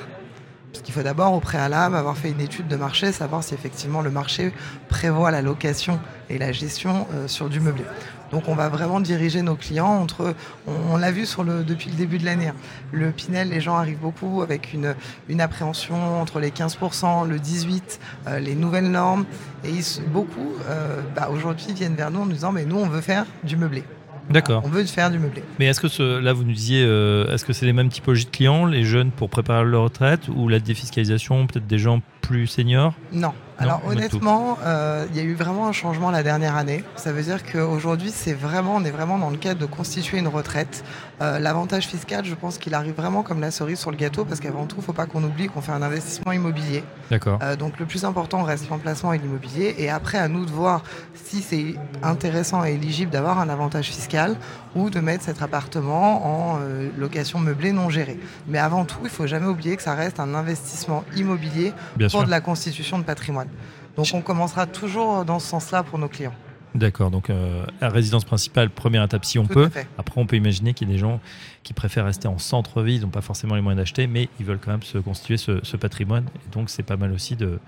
Parce 0.73 0.83
qu'il 0.83 0.95
faut 0.95 1.03
d'abord, 1.03 1.33
au 1.33 1.41
préalable, 1.41 1.97
avoir 1.97 2.17
fait 2.17 2.31
une 2.31 2.41
étude 2.41 2.69
de 2.69 2.77
marché, 2.77 3.12
savoir 3.12 3.43
si 3.43 3.55
effectivement 3.55 4.03
le 4.03 4.11
marché 4.11 4.53
prévoit 4.89 5.31
la 5.31 5.43
location 5.43 5.99
et 6.29 6.39
la 6.39 6.53
gestion 6.53 7.07
euh, 7.12 7.27
sur 7.27 7.49
du 7.49 7.61
meublé. 7.61 7.85
Donc 8.31 8.49
on 8.49 8.55
va 8.55 8.69
vraiment 8.69 9.00
diriger 9.00 9.43
nos 9.43 9.57
clients 9.57 9.89
entre, 9.89 10.35
on, 10.67 10.97
l'a 10.97 11.11
vu 11.11 11.23
depuis 11.67 11.91
le 11.91 11.97
début 11.97 12.19
de 12.19 12.25
l'année, 12.25 12.49
hein. 12.49 12.55
le 12.93 13.11
Pinel, 13.11 13.49
les 13.49 13.61
gens 13.61 13.77
arrivent 13.77 13.99
beaucoup 13.99 14.43
avec 14.43 14.73
une, 14.73 15.41
appréhension 15.41 16.21
entre 16.21 16.39
les 16.39 16.50
15%, 16.50 17.27
le 17.27 17.39
18%, 17.39 17.81
euh, 18.29 18.39
les 18.39 18.55
nouvelles 18.55 18.91
normes, 18.91 19.25
et 19.65 19.73
beaucoup 20.07 20.55
euh, 20.69 21.00
bah, 21.17 21.29
aujourd'hui 21.33 21.73
viennent 21.73 21.97
vers 21.97 22.11
nous 22.11 22.21
en 22.21 22.27
nous 22.27 22.33
disant 22.33 22.53
mais 22.53 22.65
nous 22.65 22.79
on 22.79 22.89
veut 22.89 23.00
faire 23.00 23.27
du 23.43 23.57
meublé. 23.57 23.83
D'accord. 24.31 24.63
On 24.65 24.69
veut 24.69 24.85
faire 24.85 25.11
du 25.11 25.19
meublé. 25.19 25.43
Mais 25.59 25.67
est-ce 25.67 25.81
que 25.81 25.89
ce, 25.89 26.21
là, 26.21 26.33
vous 26.33 26.45
nous 26.45 26.53
disiez, 26.53 26.85
euh, 26.85 27.33
est-ce 27.33 27.45
que 27.45 27.53
c'est 27.53 27.67
les 27.67 27.73
mêmes 27.73 27.89
typologies 27.89 28.27
de 28.27 28.31
clients, 28.31 28.65
les 28.65 28.85
jeunes 28.85 29.11
pour 29.11 29.29
préparer 29.29 29.65
leur 29.65 29.83
retraite 29.83 30.29
ou 30.29 30.49
la 30.49 30.61
défiscalisation, 30.61 31.47
peut-être 31.47 31.67
des 31.67 31.79
gens 31.79 32.01
plus 32.21 32.47
seniors? 32.47 32.95
Non. 33.13 33.33
Alors 33.61 33.83
honnêtement, 33.87 34.59
euh, 34.64 35.07
il 35.11 35.17
y 35.17 35.21
a 35.21 35.23
eu 35.23 35.35
vraiment 35.35 35.69
un 35.69 35.73
changement 35.73 36.11
la 36.11 36.23
dernière 36.23 36.57
année. 36.57 36.83
Ça 36.97 37.12
veut 37.12 37.23
dire 37.23 37.40
qu'aujourd'hui, 37.45 38.11
c'est 38.11 38.33
vraiment, 38.33 38.76
on 38.76 38.85
est 38.85 38.90
vraiment 38.90 39.19
dans 39.19 39.29
le 39.29 39.37
cadre 39.37 39.61
de 39.61 39.67
constituer 39.67 40.19
une 40.19 40.29
retraite. 40.29 40.83
Euh, 41.21 41.38
l'avantage 41.38 41.87
fiscal, 41.87 42.25
je 42.25 42.35
pense 42.35 42.57
qu'il 42.57 42.73
arrive 42.75 42.95
vraiment 42.95 43.23
comme 43.23 43.40
la 43.40 43.50
cerise 43.50 43.79
sur 43.79 43.90
le 43.90 43.99
gâteau 43.99 44.25
parce 44.25 44.40
qu'avant 44.40 44.64
tout, 44.64 44.76
il 44.76 44.81
ne 44.81 44.85
faut 44.85 44.95
pas 44.95 45.05
qu'on 45.05 45.23
oublie 45.23 45.49
qu'on 45.49 45.61
fait 45.61 45.73
un 45.73 45.83
investissement 45.83 46.33
immobilier. 46.33 46.83
D'accord. 47.11 47.38
Euh, 47.43 47.55
donc 47.55 47.79
le 47.79 47.85
plus 47.85 48.05
important 48.05 48.43
reste 48.45 48.71
l'emplacement 48.71 49.12
et 49.12 49.19
l'immobilier. 49.19 49.75
Et 49.76 49.90
après, 49.90 50.17
à 50.17 50.29
nous 50.29 50.47
de 50.47 50.50
voir 50.50 50.83
si 51.14 51.43
c'est 51.43 51.75
intéressant 52.02 52.64
et 52.64 52.73
éligible 52.73 53.11
d'avoir 53.11 53.40
un 53.40 53.50
avantage 53.50 53.88
fiscal 53.88 54.37
ou 54.75 54.88
de 54.88 55.00
mettre 55.00 55.25
cet 55.25 55.43
appartement 55.43 56.55
en 56.55 56.61
location 56.97 57.40
meublée 57.40 57.73
non 57.73 57.90
gérée. 57.90 58.21
Mais 58.47 58.59
avant 58.59 58.85
tout, 58.85 58.99
il 59.00 59.05
ne 59.05 59.09
faut 59.11 59.26
jamais 59.26 59.47
oublier 59.47 59.76
que 59.76 59.83
ça 59.83 59.95
reste 59.95 60.21
un 60.21 60.33
investissement 60.35 61.05
immobilier 61.17 61.73
pour 62.11 62.25
de 62.25 62.31
la 62.31 62.40
constitution 62.40 62.99
de 62.99 63.05
patrimoine. 63.05 63.50
Donc 63.97 64.07
on 64.14 64.23
commencera 64.23 64.66
toujours 64.66 65.25
dans 65.25 65.38
ce 65.38 65.49
sens-là 65.49 65.83
pour 65.83 65.99
nos 65.99 66.09
clients. 66.09 66.35
D'accord, 66.75 67.11
donc 67.11 67.30
euh, 67.30 67.64
résidence 67.80 68.25
principale, 68.25 68.71
première 68.71 69.02
étape 69.02 69.25
si 69.25 69.38
on 69.38 69.47
peut. 69.47 69.69
Après, 69.99 70.21
on 70.21 70.26
peut 70.26 70.37
imaginer 70.37 70.73
qu'il 70.73 70.88
y 70.88 70.90
a 70.92 70.95
des 70.95 71.00
gens 71.00 71.21
qui 71.64 71.73
préfèrent 71.73 72.04
rester 72.04 72.28
en 72.28 72.38
centre-ville, 72.38 72.97
ils 72.97 73.02
n'ont 73.02 73.09
pas 73.09 73.23
forcément 73.23 73.57
les 73.57 73.61
moyens 73.61 73.80
d'acheter, 73.80 74.07
mais 74.07 74.28
ils 74.38 74.47
veulent 74.47 74.61
quand 74.64 74.71
même 74.71 74.83
se 74.83 74.99
constituer 74.99 75.37
ce, 75.37 75.76
patrimoine. 75.76 76.26
Et 76.47 76.54
donc, 76.54 76.71
c'est 76.71 76.85
pas 76.85 76.97
mal 76.97 77.12
aussi 77.12 77.35
de, 77.35 77.59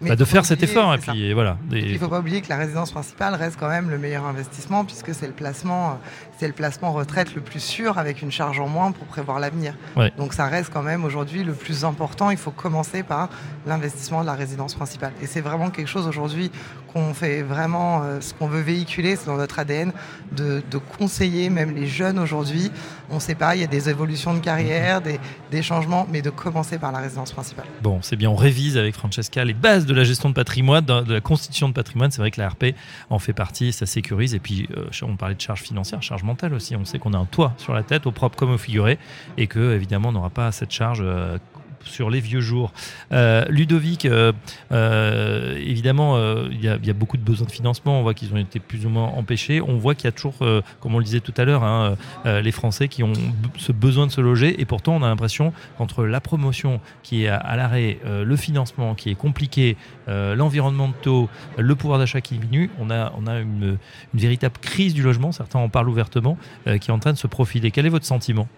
bah, 0.00 0.16
de 0.16 0.24
faire 0.24 0.44
cet 0.44 0.62
effort. 0.62 0.94
Et 0.94 0.98
puis, 0.98 1.32
voilà, 1.32 1.58
Il 1.70 1.92
ne 1.92 1.98
faut 1.98 2.08
pas 2.08 2.20
oublier 2.20 2.40
que 2.40 2.48
la 2.48 2.56
résidence 2.56 2.90
principale 2.90 3.34
reste 3.34 3.56
quand 3.58 3.68
même 3.68 3.90
le 3.90 3.98
meilleur 3.98 4.24
investissement, 4.24 4.84
puisque 4.84 5.14
c'est 5.14 5.26
le 5.26 5.32
placement, 5.32 5.98
c'est 6.38 6.46
le 6.46 6.52
placement 6.52 6.92
retraite 6.92 7.34
le 7.34 7.40
plus 7.40 7.60
sûr, 7.60 7.98
avec 7.98 8.22
une 8.22 8.30
charge 8.30 8.60
en 8.60 8.68
moins 8.68 8.92
pour 8.92 9.06
prévoir 9.06 9.40
l'avenir. 9.40 9.74
Donc, 10.16 10.34
ça 10.34 10.46
reste 10.46 10.72
quand 10.72 10.82
même 10.82 11.04
aujourd'hui 11.04 11.44
le 11.44 11.52
plus 11.52 11.84
important. 11.84 12.30
Il 12.30 12.36
faut 12.36 12.50
commencer 12.50 13.02
par 13.02 13.28
l'investissement 13.66 14.22
de 14.22 14.26
la 14.26 14.34
résidence 14.34 14.74
principale. 14.74 15.12
Et 15.22 15.26
c'est 15.26 15.40
vraiment 15.40 15.70
quelque 15.70 15.88
chose 15.88 16.06
aujourd'hui 16.06 16.50
qu'on 16.92 17.14
fait 17.14 17.42
vraiment, 17.42 18.02
euh, 18.02 18.20
ce 18.20 18.32
qu'on 18.34 18.46
veut 18.46 18.60
véhiculer, 18.60 19.16
c'est 19.16 19.26
dans 19.26 19.36
notre 19.36 19.58
ADN, 19.58 19.92
de, 20.32 20.62
conseiller 20.98 21.50
même 21.50 21.74
les 21.74 21.86
jeunes 21.86 22.18
aujourd'hui. 22.18 22.70
On 23.10 23.16
ne 23.16 23.20
sait 23.20 23.34
pas, 23.34 23.54
il 23.54 23.60
y 23.60 23.64
a 23.64 23.68
des 23.68 23.88
évolutions 23.88 24.34
de 24.34 24.40
carrière, 24.40 25.00
des, 25.00 25.20
des, 25.50 25.62
changements, 25.62 26.06
mais 26.10 26.22
de 26.22 26.30
commencer 26.30 26.78
par 26.78 26.92
la 26.92 26.98
résidence 26.98 27.32
principale. 27.32 27.66
Bon, 27.82 28.00
c'est 28.02 28.16
bien, 28.16 28.30
on 28.30 28.36
révise 28.36 28.76
avec 28.76 28.94
Francesca 28.94 29.44
les 29.44 29.54
bases 29.54 29.86
de 29.88 29.94
la 29.94 30.04
gestion 30.04 30.28
de 30.28 30.34
patrimoine, 30.34 30.84
de 30.84 31.12
la 31.12 31.20
constitution 31.20 31.68
de 31.68 31.74
patrimoine. 31.74 32.10
C'est 32.10 32.20
vrai 32.20 32.30
que 32.30 32.40
la 32.40 32.48
RP 32.48 32.74
en 33.10 33.18
fait 33.18 33.32
partie, 33.32 33.72
ça 33.72 33.86
sécurise. 33.86 34.34
Et 34.34 34.38
puis, 34.38 34.68
euh, 34.76 34.86
on 35.02 35.16
parlait 35.16 35.34
de 35.34 35.40
charges 35.40 35.62
financières, 35.62 36.02
charges 36.02 36.22
mentales 36.22 36.54
aussi. 36.54 36.76
On 36.76 36.84
sait 36.84 36.98
qu'on 36.98 37.14
a 37.14 37.18
un 37.18 37.24
toit 37.24 37.54
sur 37.58 37.74
la 37.74 37.82
tête, 37.82 38.06
au 38.06 38.12
propre 38.12 38.36
comme 38.36 38.50
au 38.50 38.58
figuré, 38.58 38.98
et 39.36 39.46
que 39.46 39.74
évidemment, 39.74 40.10
on 40.10 40.12
n'aura 40.12 40.30
pas 40.30 40.52
cette 40.52 40.72
charge 40.72 41.00
euh, 41.02 41.38
sur 41.84 42.10
les 42.10 42.20
vieux 42.20 42.40
jours. 42.40 42.72
Euh, 43.12 43.44
Ludovic, 43.48 44.04
euh, 44.04 44.32
euh, 44.72 45.56
évidemment, 45.56 46.18
il 46.50 46.62
y, 46.62 46.68
a 46.68 46.92
beaucoup 46.92 47.16
de 47.16 47.22
besoins 47.22 47.46
de 47.46 47.52
financement. 47.52 47.98
On 47.98 48.02
voit 48.02 48.14
qu'ils 48.14 48.32
ont 48.32 48.36
été 48.36 48.60
plus 48.60 48.86
ou 48.86 48.88
moins 48.88 49.06
empêchés. 49.06 49.60
On 49.60 49.76
voit 49.76 49.94
qu'il 49.94 50.04
y 50.04 50.08
a 50.08 50.12
toujours, 50.12 50.34
comme 50.80 50.94
on 50.94 50.98
le 50.98 51.04
disait 51.04 51.20
tout 51.20 51.34
à 51.36 51.44
l'heure, 51.44 51.64
hein, 51.64 51.96
les 52.24 52.52
Français 52.52 52.88
qui 52.88 53.02
ont 53.02 53.12
ce 53.56 53.72
besoin 53.72 54.06
de 54.06 54.12
se 54.12 54.20
loger. 54.20 54.60
Et 54.60 54.64
pourtant, 54.64 54.96
on 54.96 55.02
a 55.02 55.08
l'impression 55.08 55.52
qu'entre 55.76 56.04
la 56.04 56.20
promotion 56.20 56.80
qui 57.02 57.24
est 57.24 57.28
à, 57.28 57.56
l'arrêt, 57.56 57.98
le 58.04 58.36
financement 58.36 58.94
qui 58.94 59.10
est 59.10 59.14
compliqué, 59.14 59.76
l'environnement 60.06 60.88
de 60.88 60.94
taux, 61.00 61.28
le 61.56 61.74
pouvoir 61.74 61.98
d'achat 61.98 62.20
qui 62.20 62.38
diminue, 62.38 62.70
on 62.78 62.90
a, 62.90 63.12
une, 63.40 63.78
véritable 64.14 64.58
crise 64.60 64.94
du 64.94 65.02
logement. 65.02 65.32
Certains 65.32 65.58
en 65.58 65.68
parlent 65.68 65.88
ouvertement, 65.88 66.38
qui 66.64 66.90
est 66.90 66.94
en 66.94 66.98
train 66.98 67.12
de 67.12 67.18
se 67.18 67.26
profiler. 67.26 67.70
Quel 67.70 67.86
est 67.86 67.90
votre 67.90 68.06
sentiment? 68.06 68.48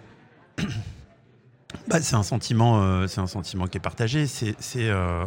Bah, 1.91 2.01
c'est 2.01 2.15
un 2.15 2.23
sentiment, 2.23 2.83
euh, 2.83 3.09
c'est 3.09 3.21
un 3.21 3.27
sentiment 3.27 3.67
qui 3.67 3.79
est 3.79 3.81
partagé. 3.81 4.27
Euh, 4.77 5.25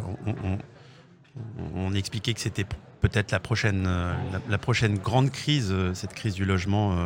on, 1.74 1.92
expliquait 1.94 2.32
que 2.32 2.40
c'était 2.40 2.64
peut-être 3.02 3.32
la 3.32 3.38
prochaine, 3.38 3.84
euh, 3.86 4.14
la, 4.48 4.56
prochaine 4.56 4.96
grande 4.96 5.30
crise, 5.30 5.74
cette 5.92 6.14
crise 6.14 6.32
du 6.32 6.46
logement 6.46 6.96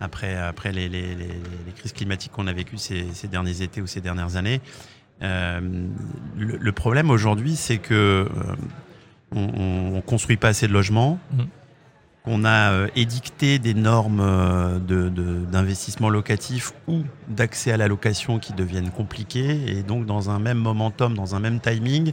après, 0.00 0.36
après 0.36 0.72
les, 0.72 0.90
crises 1.76 1.92
climatiques 1.92 2.32
qu'on 2.32 2.48
a 2.48 2.52
vécues 2.52 2.78
ces, 2.78 3.06
derniers 3.30 3.62
étés 3.62 3.80
ou 3.80 3.86
ces 3.86 4.00
dernières 4.00 4.34
années. 4.34 4.60
Le, 5.20 6.70
problème 6.72 7.10
aujourd'hui, 7.10 7.54
c'est 7.54 7.78
que 7.78 8.28
on, 9.30 10.02
construit 10.04 10.36
pas 10.36 10.48
assez 10.48 10.66
de 10.66 10.72
logements. 10.72 11.20
Mmh. 11.30 11.42
On 12.28 12.44
a 12.44 12.72
euh, 12.72 12.88
édicté 12.96 13.60
des 13.60 13.72
normes 13.72 14.20
euh, 14.20 14.78
d'investissement 15.48 16.10
locatif 16.10 16.72
ou 16.88 17.02
d'accès 17.28 17.70
à 17.70 17.76
la 17.76 17.86
location 17.86 18.40
qui 18.40 18.52
deviennent 18.52 18.90
compliquées. 18.90 19.60
Et 19.68 19.84
donc, 19.84 20.06
dans 20.06 20.28
un 20.28 20.40
même 20.40 20.58
momentum, 20.58 21.14
dans 21.14 21.36
un 21.36 21.40
même 21.40 21.60
timing, 21.60 22.12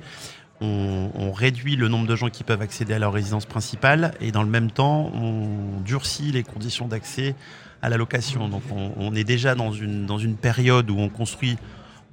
on, 0.62 1.34
réduit 1.34 1.76
le 1.76 1.90
nombre 1.90 2.08
de 2.08 2.16
gens 2.16 2.30
qui 2.30 2.44
peuvent 2.44 2.62
accéder 2.62 2.94
à 2.94 3.00
leur 3.00 3.12
résidence 3.12 3.46
principale 3.46 4.14
et 4.22 4.32
dans 4.32 4.44
le 4.44 4.50
même 4.50 4.72
temps, 4.72 5.12
on 5.14 5.82
durcit 5.82 6.32
les 6.32 6.44
conditions 6.44 6.88
d'accès 6.88 7.36
à 7.82 7.90
la 7.90 7.98
location. 7.98 8.48
Donc, 8.48 8.62
on, 8.72 9.14
est 9.16 9.26
déjà 9.26 9.56
dans 9.56 9.74
une, 9.74 10.38
période 10.40 10.90
où 10.90 11.00
on 11.00 11.10
construit 11.10 11.58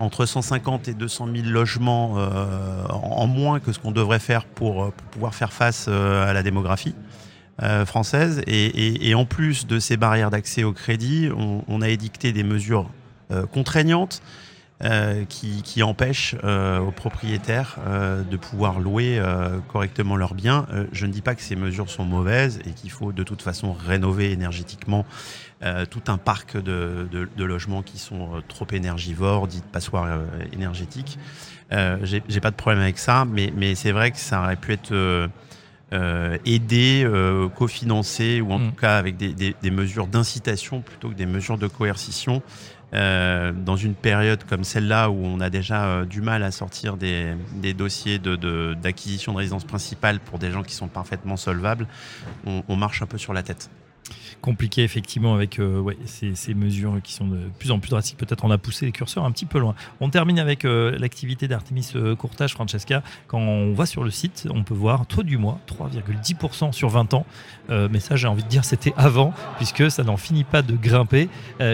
entre 0.00 0.26
150 0.26 0.88
et 0.88 0.95
200 0.95 1.28
000 1.33 1.49
logements 1.49 2.14
euh, 2.16 2.83
en 2.88 3.26
moins 3.28 3.61
que 3.61 3.73
ce 3.73 3.78
qu'on 3.78 3.92
devrait 3.92 4.19
faire 4.19 4.47
pour, 4.47 4.90
pouvoir 5.12 5.35
faire 5.35 5.52
face 5.52 5.87
à 5.87 6.33
la 6.33 6.42
démographie. 6.42 6.95
Euh, 7.62 7.84
française. 7.84 8.40
Et, 8.46 9.14
en 9.14 9.26
plus 9.26 9.66
de 9.66 9.78
ces 9.78 9.98
barrières 9.98 10.30
d'accès 10.30 10.64
au 10.64 10.72
crédit, 10.72 11.28
on, 11.36 11.82
a 11.82 11.88
édicté 11.90 12.32
des 12.32 12.42
mesures 12.42 12.88
euh, 13.30 13.44
contraignantes 13.44 14.22
euh, 14.82 15.26
qui, 15.26 15.82
empêchent 15.82 16.34
aux 16.42 16.90
propriétaires 16.90 17.76
de 18.30 18.36
pouvoir 18.38 18.80
louer 18.80 19.20
correctement 19.68 20.16
leurs 20.16 20.32
biens. 20.32 20.66
je 20.92 21.04
ne 21.04 21.12
dis 21.12 21.20
pas 21.20 21.34
que 21.34 21.42
ces 21.42 21.56
mesures 21.56 21.90
sont 21.90 22.04
mauvaises 22.04 22.60
et 22.64 22.70
qu'il 22.70 22.90
faut 22.90 23.12
de 23.12 23.22
toute 23.22 23.42
façon 23.42 23.74
rénover 23.74 24.32
énergétiquement 24.32 25.04
tout 25.90 26.02
un 26.06 26.16
parc 26.16 26.56
de, 26.56 27.28
logements 27.36 27.82
qui 27.82 27.98
sont 27.98 28.42
trop 28.48 28.66
énergivores, 28.72 29.48
dites 29.48 29.66
passoires 29.66 30.20
énergétiques. 30.54 31.18
J'ai 31.70 32.40
pas 32.40 32.50
de 32.50 32.56
problème 32.56 32.80
avec 32.80 32.98
ça, 32.98 33.26
mais, 33.26 33.52
mais 33.54 33.74
c'est 33.74 33.92
vrai 33.92 34.12
que 34.12 34.18
ça 34.18 34.40
aurait 34.40 34.56
pu 34.56 34.72
être 34.72 35.28
euh, 35.92 36.38
aider, 36.44 37.02
euh, 37.04 37.49
cofinancer 37.49 38.40
ou 38.40 38.52
en 38.52 38.61
mm. 38.61 38.68
tout 38.68 38.76
cas 38.76 38.97
avec 38.97 39.16
des, 39.16 39.70
mesures 39.73 40.06
d'incitation 40.06 40.82
plutôt 40.82 41.09
que 41.09 41.14
des 41.14 41.26
mesures 41.26 41.59
de 41.59 41.66
coercition. 41.66 42.42
Euh, 42.92 43.52
dans 43.52 43.76
une 43.76 43.94
période 43.94 44.42
comme 44.44 44.64
celle-là 44.64 45.11
où 45.11 45.25
on 45.25 45.40
a 45.40 45.49
déjà 45.49 46.04
du 46.04 46.23
mal 46.23 46.42
à 46.42 46.50
sortir 46.50 46.97
des, 46.97 47.35
dossiers 47.75 48.18
d'acquisition 48.18 49.32
de, 49.32 49.38
résidence 49.38 49.64
principale 49.64 50.20
pour 50.20 50.38
des 50.38 50.50
gens 50.50 50.62
qui 50.62 50.75
sont 50.75 50.88
parfaitement 50.88 51.37
solvables, 51.37 51.87
on 52.47 52.76
marche 52.76 53.02
un 53.02 53.06
peu 53.06 53.18
sur 53.18 53.32
la 53.32 53.42
tête 53.42 53.70
compliqué 54.40 54.83
effectivement 54.83 55.35
avec 55.35 55.59
euh, 55.59 55.92
ces, 56.07 56.54
mesures 56.54 57.00
qui 57.02 57.12
sont 57.12 57.26
de 57.26 57.38
plus 57.59 57.71
en 57.71 57.78
plus 57.78 57.90
drastiques. 57.90 58.16
Peut-être 58.16 58.45
on 58.45 58.50
a 58.50 58.59
poussé 58.59 58.87
les 58.87 58.92
curseurs 58.92 59.25
un 59.25 59.30
petit 59.30 59.47
peu 59.47 59.59
loin. 59.59 59.75
On 60.00 60.11
termine 60.11 60.38
avec 60.38 60.64
euh, 60.64 60.97
l'activité 60.99 61.49
d'Artemis 61.49 61.92
euh, 61.95 62.16
Courtage, 62.16 62.52
Francesca. 62.52 63.02
Quand 63.28 63.38
on 63.38 63.73
va 63.73 63.87
sur 63.87 64.04
le 64.04 64.11
site, 64.11 64.49
on 64.50 64.64
peut 64.64 64.75
voir 64.75 65.07
taux 65.07 65.23
du 65.23 65.38
mois, 65.38 65.59
3,10% 65.69 66.73
sur 66.73 66.88
20 66.88 67.14
ans. 67.14 67.26
mais 67.69 68.00
ça, 68.00 68.16
j'ai 68.16 68.26
envie 68.26 68.42
de 68.42 68.49
dire, 68.49 68.64
c'était 68.64 68.92
avant, 68.97 69.33
puisque 69.57 69.90
ça 69.90 70.02
n'en 70.02 70.16
finit 70.16 70.45
pas 70.45 70.62
de 70.62 70.75
grimper. 70.75 71.28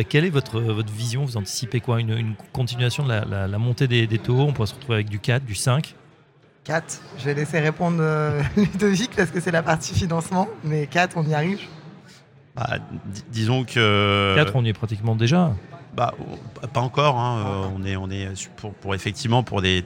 quelle 0.08 0.24
est 0.24 0.30
votre, 0.30 0.60
votre 0.60 0.92
vision? 0.92 1.24
Vous 1.24 1.36
anticipez 1.36 1.80
quoi? 1.80 2.00
Une, 2.00 2.34
continuation 2.52 3.04
de 3.04 3.08
la, 3.08 3.58
montée 3.58 3.88
des, 3.88 4.06
des, 4.06 4.18
taux? 4.18 4.40
On 4.40 4.52
pourrait 4.52 4.66
se 4.66 4.74
retrouver 4.74 4.96
avec 4.96 5.08
du 5.08 5.18
4, 5.18 5.44
du 5.44 5.54
5 5.54 5.94
4. 6.64 7.00
Je 7.18 7.24
vais 7.24 7.34
laisser 7.34 7.60
répondre 7.60 8.02
Ludovic 8.56 9.12
parce 9.16 9.30
que 9.30 9.40
c'est 9.40 9.52
la 9.52 9.62
partie 9.62 9.94
financement, 9.94 10.48
mais 10.64 10.86
4, 10.86 11.16
on 11.16 11.24
y 11.24 11.34
arrive. 11.34 11.60
Bah, 12.56 12.78
disons 13.30 13.64
que. 13.64 14.34
4, 14.36 14.56
on 14.56 14.64
y 14.64 14.70
est 14.70 14.72
pratiquement 14.72 15.14
déjà. 15.14 15.52
Bah, 15.96 16.14
pas 16.72 16.80
encore. 16.80 17.18
Hein. 17.18 17.44
Euh, 17.46 17.66
on 17.74 17.84
est, 17.84 17.96
on 17.96 18.10
est 18.10 18.28
pour, 18.80 18.94
effectivement 18.94 19.42
pour 19.42 19.62
des, 19.62 19.84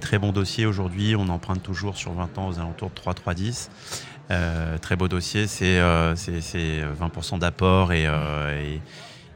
très 0.00 0.18
bons 0.18 0.32
dossiers 0.32 0.66
aujourd'hui. 0.66 1.14
On 1.16 1.28
emprunte 1.28 1.62
toujours 1.62 1.96
sur 1.96 2.12
20 2.12 2.38
ans 2.38 2.48
aux 2.48 2.58
alentours 2.58 2.90
de 2.90 2.94
3, 2.94 3.14
3, 3.14 3.34
10. 3.34 3.70
très 4.80 4.96
beau 4.96 5.08
dossier, 5.08 5.46
c'est 5.46 5.80
20% 5.80 7.34
euh, 7.34 7.38
d'apport 7.38 7.92
et, 7.92 8.06
euh, 8.06 8.76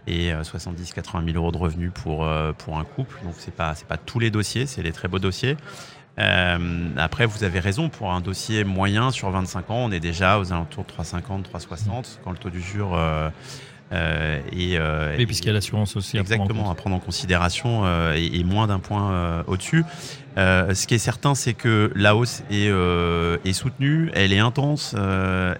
et, 0.06 0.32
70-80 0.32 1.24
000 1.24 1.36
euros 1.36 1.52
de 1.52 1.58
revenus 1.58 1.90
pour, 1.94 2.28
pour 2.58 2.78
un 2.78 2.84
couple. 2.84 3.18
Donc, 3.24 3.34
ce 3.38 3.46
n'est 3.46 3.52
pas, 3.52 3.74
pas 3.88 3.96
tous 3.96 4.18
les 4.18 4.30
dossiers, 4.30 4.66
c'est 4.66 4.82
les 4.82 4.92
très 4.92 5.08
beaux 5.08 5.18
dossiers. 5.18 5.56
Euh, 6.18 6.88
après, 6.96 7.26
vous 7.26 7.44
avez 7.44 7.58
raison, 7.58 7.88
pour 7.88 8.12
un 8.12 8.20
dossier 8.20 8.64
moyen 8.64 9.10
sur 9.10 9.30
25 9.30 9.70
ans, 9.70 9.78
on 9.78 9.90
est 9.90 10.00
déjà 10.00 10.38
aux 10.38 10.52
alentours 10.52 10.84
de 10.84 10.92
3,50, 10.92 11.42
3,60 11.42 12.18
quand 12.22 12.30
le 12.30 12.38
taux 12.38 12.50
d'usure 12.50 12.94
euh, 12.94 13.28
euh, 13.92 14.40
et, 14.52 14.76
euh, 14.76 15.16
puisqu'il 15.26 15.48
y 15.48 15.50
a 15.50 15.52
l'assurance 15.52 15.96
aussi. 15.96 16.18
Exactement, 16.18 16.70
à 16.70 16.74
prendre 16.74 16.96
en, 16.96 17.00
considération 17.00 17.82
euh, 17.84 18.14
et, 18.14 18.42
moins 18.44 18.66
d'un 18.66 18.78
point 18.78 19.44
au-dessus. 19.46 19.84
ce 20.36 20.86
qui 20.86 20.94
est 20.94 20.98
certain, 20.98 21.34
c'est 21.34 21.54
que 21.54 21.92
la 21.94 22.16
hausse 22.16 22.42
est, 22.50 22.68
est 22.68 23.52
soutenue, 23.52 24.10
elle 24.14 24.32
est 24.32 24.38
intense, 24.38 24.94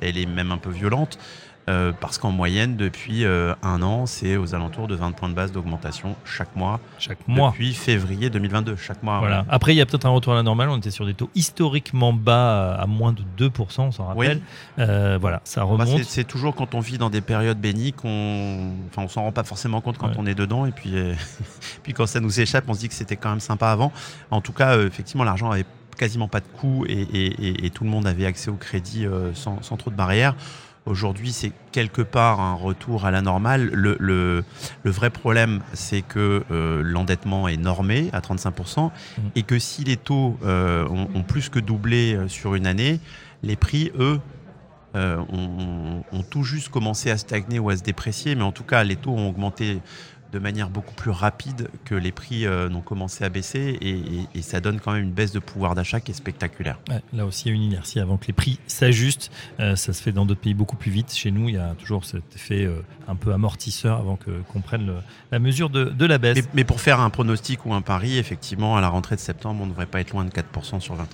elle 0.00 0.18
est 0.18 0.26
même 0.26 0.52
un 0.52 0.58
peu 0.58 0.70
violente. 0.70 1.18
Euh, 1.68 1.92
parce 1.99 2.18
qu'en 2.18 2.30
moyenne, 2.30 2.76
depuis 2.76 3.25
euh, 3.25 3.54
un 3.62 3.80
an, 3.83 4.06
c'est 4.06 4.37
aux 4.37 4.54
alentours 4.54 4.87
de 4.87 4.94
20 4.94 5.12
points 5.12 5.28
de 5.30 5.35
base 5.35 5.50
d'augmentation 5.52 6.14
chaque 6.25 6.54
mois. 6.56 6.78
Chaque 6.99 7.26
mois. 7.26 7.50
Depuis 7.50 7.73
février 7.73 8.28
2022, 8.30 8.76
chaque 8.76 9.02
mois. 9.02 9.18
Voilà. 9.21 9.47
Après, 9.49 9.73
il 9.75 9.76
y 9.78 9.80
a 9.80 9.87
peut-être 9.87 10.04
un 10.04 10.11
retour 10.11 10.35
à 10.35 10.37
la 10.37 10.42
normale. 10.42 10.68
On 10.68 10.76
était 10.76 10.90
sur 10.90 11.06
des 11.06 11.14
taux 11.14 11.30
historiquement 11.35 12.12
bas, 12.12 12.75
à 12.75 12.87
moins 12.87 13.12
de 13.12 13.23
2%, 13.38 13.80
on 13.80 13.92
s'en 13.92 14.06
rappelle. 14.06 14.40
Euh, 14.78 15.16
voilà, 15.21 15.40
ça 15.44 15.62
Bah, 15.62 15.66
remonte. 15.66 15.88
c'est- 15.99 16.04
c'est 16.04 16.25
toujours 16.25 16.54
quand 16.54 16.75
on 16.75 16.80
vit 16.80 16.99
dans 16.99 17.11
des 17.11 17.21
périodes 17.23 17.59
bénies 17.61 17.92
qu'on 17.92 18.73
enfin, 18.90 19.02
on 19.02 19.09
s'en 19.09 19.23
rend 19.23 19.33
pas 19.33 19.44
forcément 19.44 19.80
compte 19.80 19.97
quand 19.99 20.09
Ouais. 20.09 20.14
on 20.18 20.26
est 20.26 20.35
dedans. 20.35 20.66
Et 20.66 20.73
puis, 20.73 20.90
euh, 20.97 21.14
puis 21.83 21.92
quand 21.94 22.06
ça 22.06 22.21
nous 22.21 22.40
échappe, 22.40 22.64
on 22.68 22.75
se 22.75 22.80
dit 22.80 22.88
que 22.88 22.94
c'était 22.94 23.16
quand 23.16 23.30
même 23.30 23.40
sympa 23.40 23.68
avant. 23.68 23.92
En 24.30 24.40
tout 24.40 24.52
cas, 24.52 24.76
euh, 24.76 24.87
effectivement, 24.87 25.25
l'argent 25.25 25.50
avait 25.50 25.64
quasiment 25.97 26.26
pas 26.28 26.40
de 26.40 26.47
coût 26.59 26.85
et, 26.88 26.92
et- 27.00 27.49
et- 27.49 27.66
et 27.66 27.71
tout 27.71 27.85
le 27.85 27.90
monde 27.90 28.06
avait 28.06 28.26
accès 28.26 28.50
au 28.50 28.54
crédit 28.56 29.06
euh, 29.06 29.33
sans, 29.35 29.62
sans 29.62 29.76
trop 29.76 29.90
de 29.90 29.97
barrières. 29.97 30.35
Aujourd'hui, 30.87 31.33
c'est 31.33 31.50
quelque 31.73 32.03
part 32.03 32.41
un 32.41 32.53
retour 32.55 33.07
à 33.07 33.11
la 33.11 33.23
normale. 33.23 33.71
Le, 33.73 33.97
le- 33.99 34.45
le 34.83 34.91
vrai 34.91 35.09
problème, 35.09 35.61
c'est 35.73 36.03
que 36.03 36.43
euh, 36.50 36.83
l'endettement 36.85 37.49
est 37.49 37.57
normé 37.57 38.11
à 38.12 38.21
35% 38.21 38.91
et 39.35 39.45
que 39.45 39.59
si 39.59 39.83
les 39.85 39.97
taux 39.97 40.37
euh, 40.45 40.87
ont, 40.88 41.09
ont 41.14 41.23
plus 41.23 41.49
que 41.49 41.59
doublé 41.59 42.14
euh, 42.14 42.29
sur 42.29 42.55
une 42.55 42.67
année, 42.67 43.00
les 43.43 43.57
prix, 43.57 43.93
eux, 43.99 44.21
euh, 44.95 45.17
ont, 45.33 46.05
ont 46.12 46.23
tout 46.23 46.45
juste 46.45 46.69
commencé 46.69 47.11
à 47.11 47.17
stagner 47.17 47.59
ou 47.59 47.71
à 47.71 47.76
se 47.79 47.83
déprécier, 47.83 48.35
mais 48.35 48.45
en 48.45 48.53
tout 48.53 48.62
cas, 48.62 48.85
les 48.85 48.97
taux 48.97 49.11
ont 49.12 49.29
augmenté 49.31 49.81
de 50.35 50.38
manière 50.41 50.69
beaucoup 50.69 50.95
plus 50.95 51.12
rapide 51.12 51.69
que 51.85 51.95
les 51.95 52.11
prix 52.11 52.45
euh, 52.45 52.69
n'ont 52.69 52.81
commencé 52.81 53.23
à 53.25 53.29
baisser 53.29 53.79
et, 53.81 53.91
et- 53.91 54.26
et 54.35 54.43
ça 54.43 54.61
donne 54.61 54.81
quand 54.81 54.93
même 54.93 55.05
une 55.05 55.12
baisse 55.12 55.31
de 55.31 55.38
pouvoir 55.38 55.76
d'achat 55.76 56.00
qui 56.00 56.11
est 56.11 56.14
spectaculaire. 56.14 56.79
Ouais, 56.91 57.00
là 57.12 57.25
aussi, 57.25 57.45
il 57.47 57.49
y 57.49 57.53
a 57.53 57.55
une 57.55 57.62
inertie 57.62 58.00
avant 58.00 58.17
que 58.17 58.26
les 58.26 58.33
prix 58.33 58.59
s'ajustent. 58.67 59.31
Euh, 59.61 59.76
ça 59.76 59.93
se 59.93 60.03
fait 60.03 60.11
dans 60.12 60.26
d'autres 60.26 60.41
pays 60.41 60.55
beaucoup 60.55 60.75
plus 60.76 60.91
vite. 60.91 61.14
Chez 61.14 61.31
nous, 61.31 61.49
il 61.49 61.55
y 61.55 61.59
a 61.59 61.75
toujours 61.79 62.05
cet 62.05 62.25
effet 62.35 62.64
euh, 62.64 62.81
un 63.07 63.14
peu 63.14 63.33
amortisseur 63.33 63.99
avant 64.00 64.17
que- 64.17 64.43
qu'on 64.53 64.61
prenne 64.61 64.87
le- 64.87 64.97
la 65.31 65.38
mesure 65.38 65.71
de, 65.71 65.85
de 65.85 66.05
la 66.05 66.19
baisse. 66.19 66.37
Mais, 66.38 66.45
mais 66.55 66.64
pour 66.64 66.81
faire 66.81 66.99
un 67.00 67.11
pronostic 67.11 67.64
ou 67.64 67.73
un 67.73 67.81
pari, 67.83 68.19
effectivement, 68.19 68.76
à 68.76 68.81
la 68.81 68.88
rentrée 68.88 69.14
de 69.14 69.21
septembre, 69.21 69.61
on 69.62 69.67
ne 69.67 69.71
devrait 69.71 69.87
pas 69.87 70.00
être 70.00 70.11
loin 70.11 70.25
de 70.25 70.31
4% 70.31 70.81
sur 70.81 70.95
20 70.97 71.05
ans. 71.05 71.09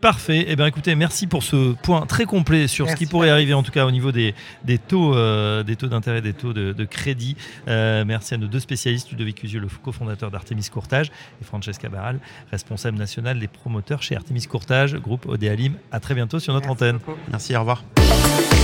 Parfait. 0.00 0.46
Eh 0.48 0.56
bien, 0.56 0.64
écoutez, 0.64 0.94
merci 0.94 1.26
pour 1.26 1.42
ce 1.42 1.74
point 1.74 2.06
très 2.06 2.24
complet 2.24 2.68
sur 2.68 2.88
ce 2.88 2.96
qui 2.96 3.04
pourrait 3.04 3.28
arriver, 3.28 3.52
en 3.52 3.62
tout 3.62 3.70
cas 3.70 3.84
au 3.84 3.90
niveau 3.90 4.12
des, 4.12 4.34
des 4.64 4.78
taux, 4.78 5.14
euh, 5.14 5.62
des 5.62 5.76
taux 5.76 5.88
d'intérêt, 5.88 6.22
des 6.22 6.32
taux 6.32 6.54
de, 6.54 6.72
de 6.72 6.84
crédit. 6.86 7.36
Euh, 7.68 8.04
merci 8.06 8.32
à 8.32 8.38
nos 8.38 8.46
deux 8.46 8.60
spécialistes, 8.60 9.10
Ludovic 9.10 9.36
Cusieux, 9.36 9.60
le 9.60 9.68
cofondateur 9.84 10.30
d'Artemis 10.30 10.68
Courtage, 10.72 11.10
et 11.40 11.44
Francesca 11.44 11.90
Barral, 11.90 12.18
responsable 12.50 12.96
national 12.96 13.38
des 13.38 13.48
promoteurs 13.48 14.02
chez 14.02 14.16
Artemis 14.16 14.46
Courtage, 14.46 14.96
groupe 14.96 15.26
Odéalim. 15.26 15.74
À 15.92 16.00
très 16.00 16.14
bientôt 16.14 16.38
sur 16.38 16.54
notre 16.54 16.68
Merci 16.68 16.82
antenne. 16.84 16.96
beaucoup. 16.98 17.18
Merci, 17.30 17.54
au 17.56 17.60
revoir. 17.60 17.84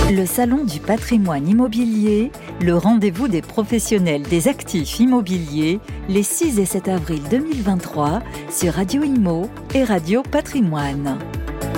Le 0.09 0.25
Salon 0.25 0.63
du 0.63 0.79
patrimoine 0.79 1.47
immobilier, 1.47 2.31
le 2.61 2.75
rendez-vous 2.77 3.27
des 3.27 3.41
professionnels 3.41 4.23
des 4.23 4.47
actifs 4.47 4.99
immobiliers, 4.99 5.79
les 6.09 6.23
6 6.23 6.59
et 6.59 6.65
7 6.65 6.87
avril 6.87 7.21
2023 7.29 8.21
sur 8.49 8.73
Radio 8.73 9.03
Imo 9.03 9.51
et 9.75 9.83
Radio 9.83 10.23
Patrimoine. 10.23 11.17
Thank 11.33 11.63
you. 11.63 11.76